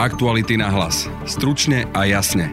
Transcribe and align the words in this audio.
Aktuality 0.00 0.56
na 0.56 0.72
hlas. 0.72 1.12
Stručne 1.28 1.84
a 1.92 2.08
jasne. 2.08 2.48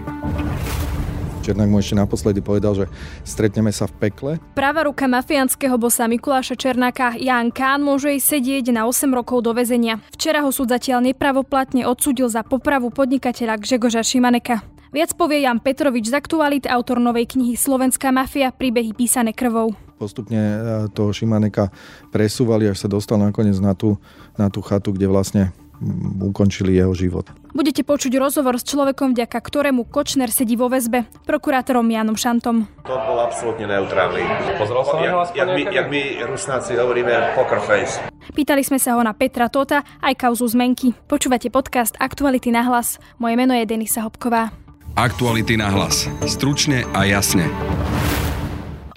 Černák 1.47 1.71
mu 1.71 1.79
ešte 1.79 1.95
naposledy 1.95 2.43
povedal, 2.43 2.75
že 2.75 2.85
stretneme 3.23 3.71
sa 3.71 3.87
v 3.87 4.03
pekle. 4.03 4.31
Práva 4.51 4.83
ruka 4.83 5.07
mafiánskeho 5.07 5.79
bosa 5.79 6.11
Mikuláša 6.11 6.59
Černáka 6.59 7.15
Jan 7.15 7.55
Kán 7.55 7.87
môže 7.87 8.11
ísť 8.11 8.35
sedieť 8.35 8.75
na 8.75 8.83
8 8.83 9.07
rokov 9.15 9.47
do 9.47 9.55
väzenia. 9.55 10.03
Včera 10.11 10.43
ho 10.43 10.51
súd 10.51 10.75
zatiaľ 10.75 11.07
nepravoplatne 11.07 11.87
odsudil 11.87 12.27
za 12.27 12.43
popravu 12.43 12.91
podnikateľa 12.91 13.63
Gžegoža 13.63 14.03
Šimaneka. 14.03 14.67
Viac 14.91 15.15
povie 15.15 15.47
Jan 15.47 15.63
Petrovič 15.63 16.11
z 16.11 16.19
aktualit, 16.19 16.67
autor 16.67 16.99
novej 16.99 17.31
knihy 17.31 17.55
Slovenská 17.55 18.11
mafia, 18.11 18.51
príbehy 18.51 18.91
písané 18.91 19.31
krvou. 19.31 19.71
Postupne 19.95 20.35
e, 20.35 20.57
toho 20.91 21.15
Šimaneka 21.15 21.71
presúvali, 22.11 22.67
až 22.67 22.83
sa 22.83 22.91
dostal 22.91 23.15
nakoniec 23.23 23.55
na 23.63 23.71
tú, 23.71 23.95
na 24.35 24.51
tú 24.51 24.59
chatu, 24.59 24.91
kde 24.91 25.07
vlastne 25.07 25.55
ukončili 26.21 26.75
jeho 26.75 26.93
život. 26.93 27.29
Budete 27.57 27.81
počuť 27.81 28.21
rozhovor 28.21 28.61
s 28.61 28.67
človekom, 28.69 29.17
vďaka 29.17 29.33
ktorému 29.41 29.89
Kočner 29.89 30.29
sedí 30.29 30.53
vo 30.53 30.69
väzbe, 30.69 31.09
prokurátorom 31.25 31.89
Janom 31.89 32.13
Šantom. 32.13 32.69
To 32.85 32.93
bol 32.93 33.17
absolútne 33.17 33.65
neutrálny. 33.65 34.21
Pozrel 34.61 34.83
sa 34.85 34.95
jak, 35.01 35.15
jak, 35.33 35.49
my, 35.49 35.61
jak 35.73 35.87
my 35.89 36.01
rusnáci 36.29 36.77
hovoríme 36.77 37.33
poker 37.33 37.57
face. 37.65 37.97
Pýtali 38.37 38.61
sme 38.61 38.77
sa 38.77 38.93
ho 38.93 39.01
na 39.01 39.17
Petra 39.17 39.49
Tota 39.49 39.81
aj 40.05 40.13
kauzu 40.13 40.45
zmenky. 40.45 40.93
Počúvate 41.09 41.49
podcast 41.49 41.97
Aktuality 41.97 42.53
na 42.53 42.61
hlas. 42.69 43.01
Moje 43.17 43.33
meno 43.33 43.57
je 43.57 43.65
Denisa 43.65 44.05
Hopková. 44.05 44.53
Aktuality 44.93 45.57
na 45.57 45.73
hlas. 45.73 46.05
Stručne 46.29 46.85
a 46.93 47.09
jasne. 47.09 47.49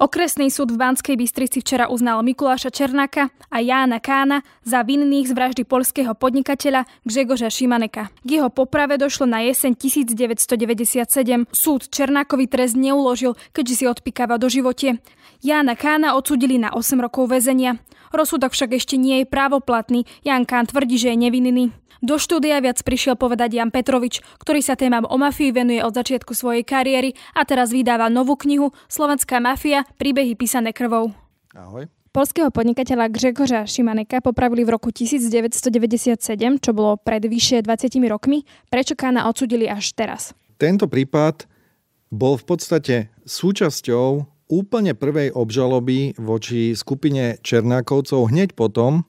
Okresný 0.00 0.48
súd 0.48 0.72
v 0.72 0.80
Banskej 0.80 1.12
Bystrici 1.12 1.60
včera 1.60 1.92
uznal 1.92 2.24
Mikuláša 2.24 2.72
Černáka 2.72 3.28
a 3.52 3.60
Jána 3.60 4.00
Kána 4.00 4.40
za 4.64 4.80
vinných 4.80 5.28
z 5.28 5.36
vraždy 5.36 5.68
polského 5.68 6.16
podnikateľa 6.16 6.88
Gžegoža 7.04 7.52
Šimaneka. 7.52 8.08
K 8.24 8.28
jeho 8.40 8.48
poprave 8.48 8.96
došlo 8.96 9.28
na 9.28 9.44
jeseň 9.44 9.76
1997. 9.76 11.04
Súd 11.52 11.92
Černákovi 11.92 12.48
trest 12.48 12.80
neuložil, 12.80 13.36
keďže 13.52 13.74
si 13.76 13.84
odpikáva 13.84 14.40
do 14.40 14.48
živote. 14.48 15.04
Jána 15.44 15.76
Kána 15.76 16.16
odsudili 16.16 16.56
na 16.56 16.72
8 16.72 16.96
rokov 16.96 17.28
väzenia. 17.28 17.76
Rozsudok 18.10 18.50
však 18.50 18.74
ešte 18.74 18.98
nie 18.98 19.22
je 19.22 19.26
právoplatný. 19.26 20.06
Jan 20.26 20.46
Kán 20.46 20.66
tvrdí, 20.66 20.98
že 20.98 21.14
je 21.14 21.18
nevinný. 21.18 21.70
Do 22.00 22.16
štúdia 22.16 22.56
viac 22.64 22.80
prišiel 22.80 23.12
povedať 23.14 23.60
Jan 23.60 23.68
Petrovič, 23.68 24.24
ktorý 24.40 24.64
sa 24.64 24.72
témam 24.72 25.04
o 25.04 25.16
mafii 25.20 25.52
venuje 25.52 25.84
od 25.84 25.92
začiatku 25.92 26.32
svojej 26.32 26.64
kariéry 26.64 27.12
a 27.36 27.44
teraz 27.44 27.68
vydáva 27.76 28.08
novú 28.08 28.40
knihu 28.40 28.72
Slovenská 28.88 29.36
mafia– 29.36 29.84
príbehy 30.00 30.32
písané 30.32 30.72
krvou. 30.72 31.12
Ahoj. 31.52 31.92
Polského 32.10 32.50
podnikateľa 32.50 33.06
Grzegorza 33.06 33.62
Šimaneka 33.68 34.18
popravili 34.18 34.66
v 34.66 34.74
roku 34.74 34.90
1997, 34.90 36.18
čo 36.58 36.70
bolo 36.74 36.98
pred 36.98 37.22
vyše 37.22 37.62
20 37.62 38.02
rokmi. 38.10 38.42
Prečo 38.66 38.98
Kána 38.98 39.30
odsudili 39.30 39.70
až 39.70 39.94
teraz? 39.94 40.34
Tento 40.58 40.90
prípad 40.90 41.46
bol 42.10 42.34
v 42.34 42.44
podstate 42.48 42.94
súčasťou 43.22 44.26
úplne 44.50 44.98
prvej 44.98 45.30
obžaloby 45.30 46.18
voči 46.18 46.74
skupine 46.74 47.38
Černákovcov 47.40 48.34
hneď 48.34 48.58
potom, 48.58 49.06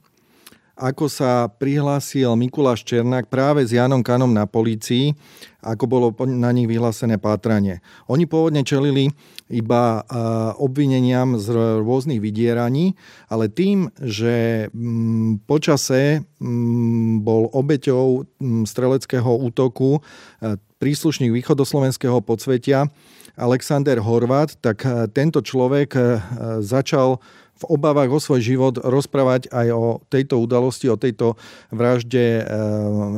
ako 0.82 1.06
sa 1.12 1.46
prihlásil 1.46 2.34
Mikuláš 2.34 2.82
Černák 2.82 3.30
práve 3.30 3.62
s 3.62 3.76
Janom 3.76 4.02
Kanom 4.02 4.34
na 4.34 4.50
polícii, 4.50 5.14
ako 5.62 5.86
bolo 5.86 6.08
na 6.26 6.50
nich 6.50 6.66
vyhlásené 6.66 7.22
pátranie. 7.22 7.86
Oni 8.10 8.26
pôvodne 8.26 8.66
čelili 8.66 9.14
iba 9.46 10.02
obvineniam 10.58 11.38
z 11.38 11.54
rôznych 11.86 12.18
vydieraní, 12.18 12.98
ale 13.30 13.52
tým, 13.52 13.94
že 14.02 14.68
mm, 14.74 15.46
počase 15.46 16.26
mm, 16.42 17.22
bol 17.22 17.46
obeťou 17.54 18.26
mm, 18.42 18.64
streleckého 18.66 19.38
útoku 19.38 20.00
e, 20.00 20.58
príslušník 20.82 21.30
východoslovenského 21.30 22.26
podsvetia 22.26 22.90
Alexander 23.38 24.00
Horvat, 24.02 24.58
tak 24.60 24.84
e, 24.84 25.08
tento 25.12 25.44
človek 25.44 25.90
e, 25.96 26.02
začal 26.60 27.20
v 27.62 27.64
obavách 27.70 28.10
o 28.10 28.20
svoj 28.20 28.42
život 28.42 28.76
rozprávať 28.82 29.54
aj 29.54 29.68
o 29.70 30.02
tejto 30.10 30.42
udalosti, 30.42 30.90
o 30.90 30.98
tejto 30.98 31.38
vražde 31.70 32.42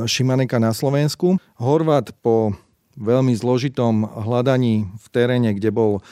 Šimaneka 0.04 0.60
na 0.60 0.76
Slovensku. 0.76 1.40
Horvát 1.56 2.12
po 2.20 2.52
veľmi 3.00 3.32
zložitom 3.40 4.04
hľadaní 4.04 4.92
v 5.00 5.08
teréne, 5.16 5.56
kde 5.56 5.72
bol 5.72 6.04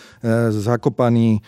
zakopaný 0.47 1.43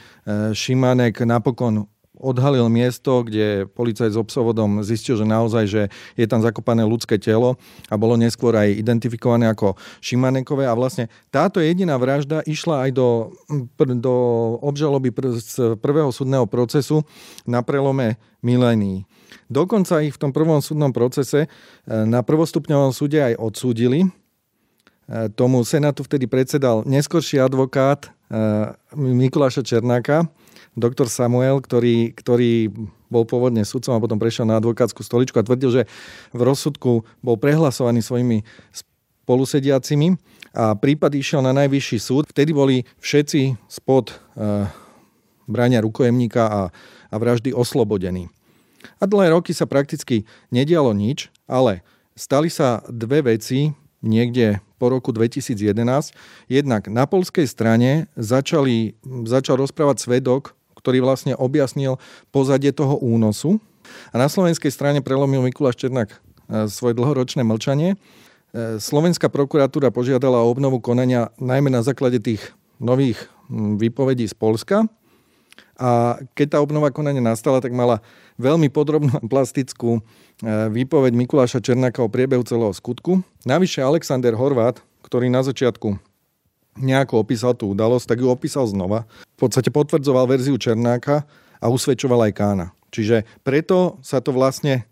Šimanek, 0.52 1.24
napokon 1.24 1.88
odhalil 2.24 2.72
miesto, 2.72 3.28
kde 3.28 3.68
policajt 3.76 4.16
s 4.16 4.22
obsovodom 4.22 4.80
zistil, 4.80 5.20
že 5.20 5.28
naozaj, 5.28 5.64
že 5.68 5.82
je 6.16 6.24
tam 6.24 6.40
zakopané 6.40 6.88
ľudské 6.88 7.20
telo 7.20 7.60
a 7.92 8.00
bolo 8.00 8.16
neskôr 8.16 8.56
aj 8.56 8.72
identifikované 8.80 9.52
ako 9.52 9.76
Šimanekové 10.00 10.64
a 10.64 10.74
vlastne 10.74 11.12
táto 11.28 11.60
jediná 11.60 12.00
vražda 12.00 12.40
išla 12.48 12.88
aj 12.88 12.92
do, 12.96 13.36
do 14.00 14.16
obžaloby 14.64 15.12
z 15.44 15.76
prvého 15.84 16.10
súdneho 16.16 16.48
procesu 16.48 17.04
na 17.44 17.60
prelome 17.60 18.16
milénií. 18.40 19.04
Dokonca 19.52 20.02
ich 20.02 20.16
v 20.16 20.22
tom 20.22 20.32
prvom 20.32 20.64
súdnom 20.64 20.90
procese 20.96 21.46
e, 21.46 21.48
na 21.88 22.24
prvostupňovom 22.24 22.96
súde 22.96 23.20
aj 23.20 23.38
odsúdili. 23.38 24.06
E, 24.06 24.08
tomu 25.34 25.62
senátu 25.68 26.06
vtedy 26.06 26.30
predsedal 26.30 26.86
neskorší 26.88 27.42
advokát 27.42 28.08
e, 28.08 28.10
Mikuláša 28.96 29.66
Černáka, 29.66 30.30
doktor 30.74 31.10
Samuel, 31.10 31.62
ktorý, 31.62 32.14
ktorý 32.14 32.74
bol 33.14 33.30
pôvodne 33.30 33.62
sudcom 33.62 33.94
a 33.94 34.04
potom 34.04 34.18
prešiel 34.18 34.50
na 34.50 34.58
advokátsku 34.58 35.06
stoličku 35.06 35.38
a 35.38 35.46
tvrdil, 35.46 35.70
že 35.70 35.84
v 36.34 36.42
rozsudku 36.42 37.06
bol 37.22 37.36
prehlasovaný 37.38 38.02
svojimi 38.02 38.42
spolusediacimi 38.74 40.18
a 40.54 40.74
prípad 40.74 41.14
išiel 41.14 41.46
na 41.46 41.54
najvyšší 41.54 41.98
súd. 42.02 42.24
Vtedy 42.34 42.52
boli 42.54 42.90
všetci 43.02 43.58
spod 43.70 44.14
e, 44.14 44.16
brania 45.46 45.82
rukojemníka 45.86 46.44
a, 46.46 46.62
a 47.10 47.16
vraždy 47.16 47.54
oslobodení. 47.54 48.34
A 49.00 49.08
dlhé 49.08 49.32
roky 49.32 49.56
sa 49.56 49.70
prakticky 49.70 50.28
nedialo 50.52 50.92
nič, 50.92 51.32
ale 51.48 51.86
stali 52.18 52.52
sa 52.52 52.84
dve 52.90 53.24
veci 53.24 53.72
niekde 54.04 54.60
po 54.76 54.92
roku 54.92 55.16
2011. 55.16 55.56
Jednak 56.52 56.92
na 56.92 57.08
polskej 57.08 57.48
strane 57.48 58.12
začali, 58.20 59.00
začal 59.24 59.64
rozprávať 59.64 60.04
svedok 60.04 60.60
ktorý 60.84 61.00
vlastne 61.00 61.34
objasnil 61.40 61.96
pozadie 62.36 62.76
toho 62.76 63.00
únosu. 63.00 63.64
A 64.12 64.20
na 64.20 64.28
slovenskej 64.28 64.68
strane 64.68 65.00
prelomil 65.00 65.40
Mikuláš 65.40 65.80
Černák 65.80 66.12
e, 66.12 66.18
svoje 66.68 66.94
dlhoročné 67.00 67.48
mlčanie. 67.48 67.96
E, 67.96 67.98
Slovenská 68.84 69.32
prokuratúra 69.32 69.96
požiadala 69.96 70.44
o 70.44 70.52
obnovu 70.52 70.84
konania 70.84 71.32
najmä 71.40 71.72
na 71.72 71.80
základe 71.80 72.20
tých 72.20 72.52
nových 72.84 73.32
výpovedí 73.52 74.28
z 74.28 74.36
Polska. 74.36 74.84
A 75.80 76.22
keď 76.36 76.48
tá 76.54 76.58
obnova 76.60 76.92
konania 76.92 77.24
nastala, 77.24 77.64
tak 77.64 77.72
mala 77.72 78.04
veľmi 78.36 78.68
podrobnú 78.68 79.24
plastickú 79.32 80.00
e, 80.00 80.02
výpoveď 80.68 81.16
Mikuláša 81.16 81.64
Černáka 81.64 82.04
o 82.04 82.12
priebehu 82.12 82.44
celého 82.44 82.76
skutku. 82.76 83.24
Navyše 83.48 83.80
Alexander 83.80 84.36
Horvát, 84.36 84.84
ktorý 85.08 85.32
na 85.32 85.48
začiatku 85.48 86.13
nejako 86.78 87.22
opísal 87.22 87.54
tú 87.54 87.74
udalosť, 87.74 88.16
tak 88.16 88.22
ju 88.24 88.28
opísal 88.30 88.66
znova. 88.66 89.06
V 89.38 89.50
podstate 89.50 89.70
potvrdzoval 89.70 90.26
verziu 90.26 90.58
Černáka 90.58 91.26
a 91.62 91.66
usvedčoval 91.70 92.30
aj 92.30 92.34
Kána. 92.34 92.68
Čiže 92.94 93.26
preto 93.42 93.98
sa 94.06 94.22
to 94.22 94.30
vlastne 94.34 94.86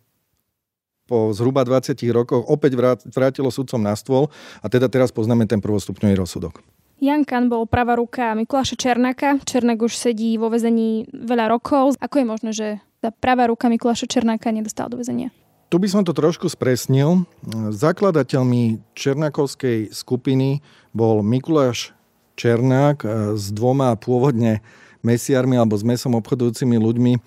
po 1.05 1.35
zhruba 1.35 1.67
20 1.67 1.97
rokoch 2.15 2.47
opäť 2.47 2.79
vrátilo 3.11 3.51
sudcom 3.51 3.83
na 3.83 3.91
stôl 3.99 4.31
a 4.63 4.71
teda 4.71 4.87
teraz 4.87 5.11
poznáme 5.11 5.43
ten 5.43 5.59
prvostupňový 5.59 6.15
rozsudok. 6.23 6.63
Jan 7.01 7.25
Kan 7.25 7.49
bol 7.49 7.65
pravá 7.65 7.97
ruka 7.97 8.37
Mikuláša 8.37 8.77
Černáka. 8.77 9.41
Černák 9.41 9.81
už 9.81 9.97
sedí 9.97 10.37
vo 10.37 10.53
väzení 10.53 11.09
veľa 11.09 11.49
rokov. 11.49 11.97
Ako 11.97 12.21
je 12.21 12.25
možné, 12.29 12.51
že 12.53 12.67
tá 13.01 13.09
pravá 13.09 13.49
ruka 13.49 13.73
Mikuláša 13.73 14.05
Černáka 14.05 14.53
nedostala 14.53 14.93
do 14.93 15.01
väzenia? 15.01 15.33
Tu 15.71 15.79
by 15.79 15.87
som 15.87 16.03
to 16.03 16.11
trošku 16.11 16.51
spresnil. 16.51 17.23
Zakladateľmi 17.71 18.83
Černákovskej 18.91 19.95
skupiny 19.95 20.59
bol 20.91 21.23
Mikuláš 21.23 21.95
Černák 22.35 23.07
e, 23.07 23.07
s 23.39 23.55
dvoma 23.55 23.95
pôvodne 23.95 24.59
mesiarmi 24.99 25.55
alebo 25.55 25.79
s 25.79 25.87
mesom 25.87 26.19
obchodujúcimi 26.19 26.75
ľuďmi, 26.75 27.13
e, 27.15 27.19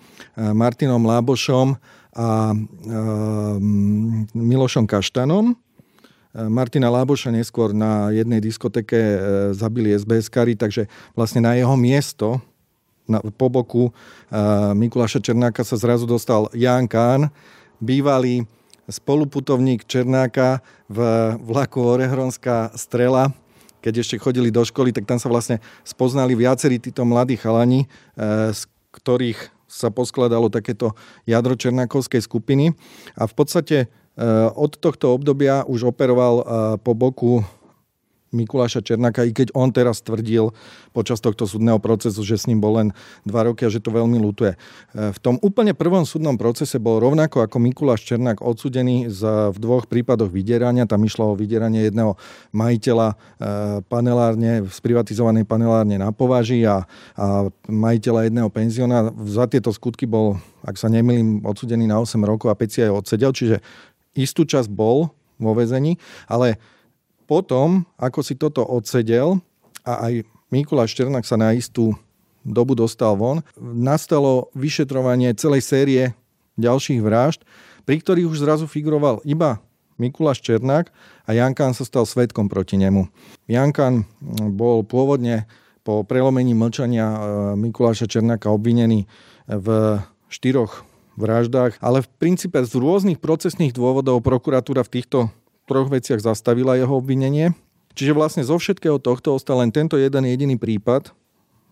Martinom 0.53 1.01
Lábošom 1.01 1.73
a 2.13 2.53
e, 2.53 2.55
Milošom 4.37 4.85
Kaštanom. 4.85 5.57
Martina 6.35 6.91
Láboša 6.91 7.31
neskôr 7.31 7.71
na 7.71 8.11
jednej 8.11 8.43
diskoteke 8.43 8.99
zabili 9.55 9.95
SBS-kari, 9.95 10.59
takže 10.59 10.91
vlastne 11.15 11.39
na 11.39 11.55
jeho 11.55 11.79
miesto 11.79 12.43
na, 13.07 13.23
po 13.23 13.47
boku 13.47 13.95
Mikuláša 14.75 15.23
Černáka 15.23 15.63
sa 15.63 15.79
zrazu 15.79 16.03
dostal 16.03 16.51
Jan 16.51 16.91
Kán, 16.91 17.31
bývalý 17.81 18.45
spoluputovník 18.85 19.87
Černáka 19.89 20.61
v 20.85 20.99
vlaku 21.41 21.81
Orehronská 21.81 22.73
strela, 22.77 23.33
keď 23.81 24.01
ešte 24.01 24.21
chodili 24.21 24.53
do 24.53 24.61
školy, 24.61 24.93
tak 24.93 25.09
tam 25.09 25.17
sa 25.17 25.29
vlastne 25.29 25.57
spoznali 25.85 26.33
viacerí 26.37 26.77
títo 26.77 27.05
mladí 27.05 27.37
chalani, 27.37 27.85
eh, 27.85 28.53
z 28.53 28.69
ktorých 28.93 29.53
sa 29.65 29.91
poskladalo 29.91 30.47
takéto 30.47 30.95
jadro 31.27 31.57
Černákovskej 31.57 32.23
skupiny. 32.23 32.71
A 33.19 33.27
v 33.27 33.33
podstate 33.33 33.91
od 34.55 34.79
tohto 34.79 35.11
obdobia 35.11 35.67
už 35.67 35.91
operoval 35.91 36.35
po 36.79 36.95
boku 36.95 37.43
Mikuláša 38.35 38.83
Černáka, 38.83 39.23
i 39.23 39.31
keď 39.31 39.55
on 39.55 39.71
teraz 39.71 40.03
tvrdil 40.03 40.51
počas 40.91 41.23
tohto 41.23 41.47
súdneho 41.47 41.79
procesu, 41.79 42.19
že 42.27 42.35
s 42.35 42.45
ním 42.51 42.59
bol 42.59 42.83
len 42.83 42.91
dva 43.23 43.47
roky 43.47 43.63
a 43.63 43.71
že 43.71 43.79
to 43.79 43.95
veľmi 43.95 44.19
lutuje. 44.19 44.59
V 44.91 45.19
tom 45.23 45.39
úplne 45.39 45.71
prvom 45.71 46.03
súdnom 46.03 46.35
procese 46.35 46.75
bol 46.75 46.99
rovnako 46.99 47.47
ako 47.47 47.57
Mikuláš 47.63 48.03
Černák 48.03 48.43
odsudený 48.43 49.07
za, 49.07 49.55
v 49.55 49.57
dvoch 49.57 49.87
prípadoch 49.87 50.27
vydierania. 50.27 50.83
Tam 50.83 50.99
išlo 51.07 51.31
o 51.31 51.39
vydieranie 51.39 51.87
jedného 51.87 52.19
majiteľa 52.51 53.07
e, 53.11 53.15
panelárne, 53.87 54.67
sprivatizovanej 54.67 55.47
panelárne 55.47 55.95
na 55.95 56.11
považi 56.11 56.67
a, 56.67 56.83
a 57.15 57.47
majiteľa 57.71 58.27
jedného 58.27 58.49
penziona. 58.51 59.13
Za 59.23 59.47
tieto 59.47 59.71
skutky 59.71 60.03
bol, 60.03 60.41
ak 60.65 60.75
sa 60.75 60.91
nemýlim, 60.91 61.45
odsudený 61.47 61.87
na 61.87 62.01
8 62.03 62.19
rokov 62.25 62.51
a 62.51 62.57
5 62.57 62.67
si 62.67 62.79
aj 62.83 62.91
odsedel, 62.91 63.31
čiže 63.31 63.57
istú 64.15 64.43
časť 64.47 64.71
bol 64.71 65.11
vo 65.35 65.51
vezení, 65.51 65.99
ale 66.31 66.57
potom, 67.25 67.83
ako 67.97 68.19
si 68.21 68.37
toto 68.37 68.61
odsedel 68.61 69.41
a 69.85 70.09
aj 70.09 70.13
Mikuláš 70.53 70.93
Černák 70.93 71.25
sa 71.25 71.35
na 71.35 71.51
istú 71.57 71.97
dobu 72.45 72.77
dostal 72.77 73.17
von, 73.17 73.41
nastalo 73.57 74.53
vyšetrovanie 74.53 75.33
celej 75.33 75.65
série 75.65 76.03
ďalších 76.61 77.01
vražd, 77.01 77.41
pri 77.83 77.99
ktorých 77.99 78.29
už 78.29 78.45
zrazu 78.45 78.65
figuroval 78.69 79.19
iba 79.25 79.59
Mikuláš 79.97 80.43
Černák 80.45 80.91
a 81.25 81.29
Jankan 81.33 81.73
sa 81.73 81.87
stal 81.87 82.05
svetkom 82.05 82.51
proti 82.51 82.75
nemu. 82.77 83.07
Jankan 83.49 84.03
bol 84.53 84.83
pôvodne 84.83 85.47
po 85.85 86.01
prelomení 86.03 86.57
mlčania 86.57 87.07
e, 87.07 87.19
Mikuláša 87.61 88.09
Černáka 88.09 88.49
obvinený 88.49 89.05
v 89.45 89.67
štyroch 90.27 90.83
vraždách, 91.15 91.79
ale 91.79 92.03
v 92.03 92.11
princípe 92.19 92.59
z 92.59 92.73
rôznych 92.75 93.21
procesných 93.21 93.71
dôvodov 93.71 94.19
prokuratúra 94.19 94.83
v 94.83 94.93
týchto 94.99 95.19
troch 95.65 95.89
veciach 95.89 96.21
zastavila 96.21 96.77
jeho 96.77 96.93
obvinenie. 96.97 97.53
Čiže 97.95 98.15
vlastne 98.15 98.43
zo 98.43 98.59
všetkého 98.59 98.99
tohto 98.99 99.35
ostal 99.35 99.63
len 99.63 99.71
tento 99.71 99.95
jeden 99.95 100.23
jediný 100.27 100.55
prípad 100.59 101.15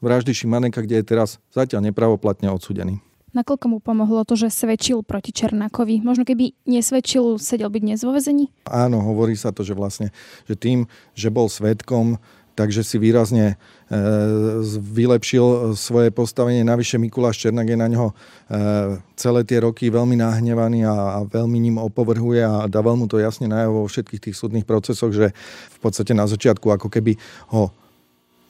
vraždy 0.03 0.35
Šimaneka, 0.35 0.83
kde 0.83 0.99
je 0.99 1.05
teraz 1.07 1.39
zatiaľ 1.55 1.87
nepravoplatne 1.87 2.51
odsudený. 2.51 2.99
Nakoľko 3.33 3.65
mu 3.65 3.77
pomohlo 3.81 4.21
to, 4.29 4.37
že 4.37 4.53
svedčil 4.53 5.01
proti 5.01 5.33
Černákovi? 5.33 6.05
Možno 6.05 6.21
keby 6.21 6.53
nesvedčil, 6.69 7.41
sedel 7.41 7.73
by 7.73 7.81
dnes 7.81 8.05
vo 8.05 8.13
vezení? 8.13 8.53
Áno, 8.69 9.01
hovorí 9.01 9.33
sa 9.33 9.49
to, 9.49 9.65
že 9.65 9.73
vlastne, 9.73 10.13
že 10.45 10.53
tým, 10.53 10.85
že 11.17 11.33
bol 11.33 11.49
svedkom, 11.49 12.21
takže 12.53 12.85
si 12.85 13.01
výrazne 13.01 13.53
e, 13.53 13.55
vylepšil 14.77 15.73
svoje 15.73 16.13
postavenie. 16.13 16.61
Navyše 16.61 17.01
Mikuláš 17.01 17.41
Černák 17.41 17.67
je 17.67 17.77
na 17.77 17.87
ňo 17.89 18.05
e, 18.09 18.13
celé 19.17 19.41
tie 19.43 19.61
roky 19.61 19.89
veľmi 19.89 20.17
nahnevaný 20.17 20.85
a, 20.85 21.25
veľmi 21.25 21.57
ním 21.57 21.81
opovrhuje 21.81 22.41
a 22.45 22.69
dával 22.69 22.97
mu 22.97 23.09
to 23.09 23.17
jasne 23.17 23.49
najavo 23.49 23.85
vo 23.85 23.89
všetkých 23.89 24.29
tých 24.29 24.35
súdnych 24.37 24.65
procesoch, 24.65 25.11
že 25.11 25.33
v 25.73 25.77
podstate 25.81 26.13
na 26.13 26.29
začiatku 26.29 26.69
ako 26.69 26.87
keby 26.93 27.17
ho 27.53 27.73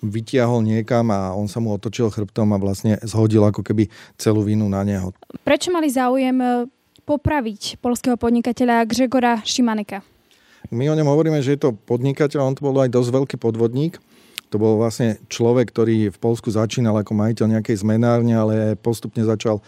vytiahol 0.03 0.59
niekam 0.67 1.07
a 1.15 1.31
on 1.31 1.47
sa 1.47 1.63
mu 1.63 1.71
otočil 1.71 2.11
chrbtom 2.11 2.51
a 2.51 2.59
vlastne 2.59 2.99
zhodil 3.07 3.47
ako 3.47 3.63
keby 3.63 3.87
celú 4.19 4.43
vinu 4.43 4.67
na 4.67 4.83
neho. 4.83 5.15
Prečo 5.47 5.71
mali 5.71 5.87
záujem 5.87 6.35
e, 6.43 6.67
popraviť 7.07 7.79
polského 7.79 8.19
podnikateľa 8.19 8.83
Gregora 8.83 9.39
Šimaneka? 9.47 10.12
My 10.73 10.89
o 10.89 10.97
ňom 10.97 11.05
hovoríme, 11.05 11.37
že 11.45 11.53
je 11.53 11.69
to 11.69 11.77
podnikateľ, 11.77 12.49
on 12.49 12.57
to 12.57 12.65
bol 12.65 12.75
aj 12.81 12.89
dosť 12.89 13.09
veľký 13.13 13.35
podvodník. 13.37 14.01
To 14.49 14.57
bol 14.61 14.77
vlastne 14.77 15.21
človek, 15.29 15.69
ktorý 15.69 16.09
v 16.13 16.17
Polsku 16.17 16.49
začínal 16.49 16.97
ako 16.97 17.13
majiteľ 17.13 17.57
nejakej 17.57 17.85
zmenárne, 17.85 18.33
ale 18.33 18.55
postupne 18.77 19.21
začal 19.25 19.61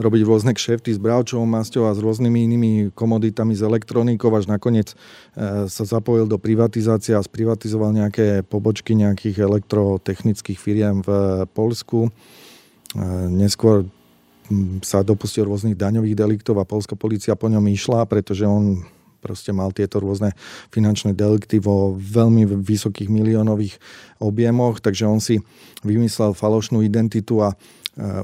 robiť 0.00 0.22
rôzne 0.24 0.52
kšefty 0.56 0.96
s 0.96 1.02
bravčovou 1.02 1.44
masťou 1.44 1.84
a 1.84 1.92
s 1.92 2.00
rôznymi 2.00 2.38
inými 2.48 2.72
komoditami 2.96 3.52
z 3.52 3.68
elektronikou, 3.68 4.32
až 4.32 4.48
nakoniec 4.48 4.94
e, 4.94 4.96
sa 5.68 5.84
zapojil 5.84 6.24
do 6.24 6.40
privatizácie 6.40 7.12
a 7.12 7.20
sprivatizoval 7.20 7.92
nejaké 7.92 8.40
pobočky 8.46 8.96
nejakých 8.96 9.44
elektrotechnických 9.44 10.58
firiem 10.58 11.04
v 11.04 11.10
Polsku. 11.52 12.08
E, 12.08 12.10
neskôr 13.28 13.84
sa 14.84 15.04
dopustil 15.04 15.48
rôznych 15.48 15.76
daňových 15.76 16.16
deliktov 16.18 16.60
a 16.60 16.68
polská 16.68 16.96
policia 16.96 17.36
po 17.36 17.48
ňom 17.48 17.62
išla, 17.72 18.04
pretože 18.08 18.44
on 18.48 18.84
proste 19.22 19.54
mal 19.54 19.70
tieto 19.70 20.02
rôzne 20.02 20.34
finančné 20.74 21.14
delikty 21.14 21.62
vo 21.62 21.94
veľmi 21.94 22.44
vysokých 22.66 23.06
miliónových 23.06 23.78
objemoch, 24.18 24.82
takže 24.82 25.06
on 25.06 25.22
si 25.22 25.38
vymyslel 25.86 26.34
falošnú 26.34 26.82
identitu 26.82 27.38
a 27.38 27.54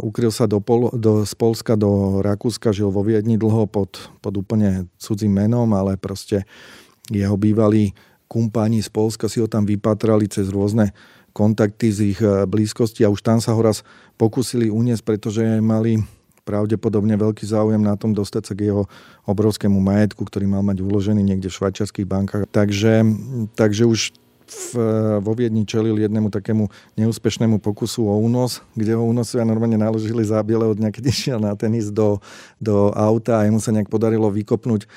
ukryl 0.01 0.33
sa 0.33 0.49
do, 0.49 0.59
Pol, 0.65 0.89
do, 0.97 1.23
z 1.29 1.33
Polska 1.37 1.77
do 1.77 2.25
Rakúska, 2.25 2.73
žil 2.73 2.89
vo 2.89 3.05
Viedni 3.05 3.37
dlho 3.37 3.69
pod, 3.69 4.11
pod 4.25 4.35
úplne 4.35 4.89
cudzím 4.97 5.39
menom, 5.45 5.69
ale 5.77 6.01
proste 6.01 6.49
jeho 7.13 7.37
bývalí 7.37 7.93
kumpáni 8.29 8.81
z 8.85 8.93
Polska 8.93 9.29
si 9.29 9.41
ho 9.41 9.49
tam 9.49 9.65
vypatrali 9.65 10.29
cez 10.29 10.53
rôzne 10.53 10.93
kontakty 11.33 11.89
z 11.93 11.99
ich 12.13 12.21
e, 12.21 12.45
blízkosti 12.45 13.05
a 13.05 13.13
už 13.13 13.25
tam 13.25 13.39
sa 13.41 13.57
ho 13.57 13.61
raz 13.61 13.85
pokúsili 14.21 14.69
uniesť, 14.69 15.03
pretože 15.05 15.45
mali 15.63 16.03
pravdepodobne 16.49 17.13
veľký 17.21 17.45
záujem 17.45 17.85
na 17.85 17.93
tom 18.01 18.17
dostať 18.17 18.43
sa 18.49 18.53
k 18.57 18.73
jeho 18.73 18.89
obrovskému 19.29 19.77
majetku, 19.77 20.25
ktorý 20.25 20.49
mal 20.49 20.65
mať 20.65 20.81
uložený 20.81 21.21
niekde 21.21 21.53
v 21.53 21.57
švajčiarských 21.61 22.09
bankách. 22.09 22.49
Takže, 22.49 23.05
takže 23.53 23.85
už 23.85 24.17
v, 24.49 24.81
vo 25.21 25.33
Viedni 25.37 25.69
čelil 25.69 26.01
jednému 26.01 26.33
takému 26.33 26.73
neúspešnému 26.97 27.61
pokusu 27.61 28.09
o 28.09 28.17
únos, 28.17 28.65
kde 28.73 28.97
ho 28.97 29.05
únosovia 29.05 29.45
normálne 29.45 29.77
naložili 29.77 30.25
za 30.25 30.41
bieleho 30.41 30.73
dňa, 30.73 30.89
keď 30.89 31.05
išiel 31.13 31.39
na 31.39 31.53
tenis 31.53 31.93
do, 31.93 32.17
do 32.57 32.89
auta 32.97 33.45
a 33.45 33.45
jemu 33.45 33.61
sa 33.61 33.71
nejak 33.77 33.93
podarilo 33.93 34.33
vykopnúť 34.33 34.85
e, 34.85 34.89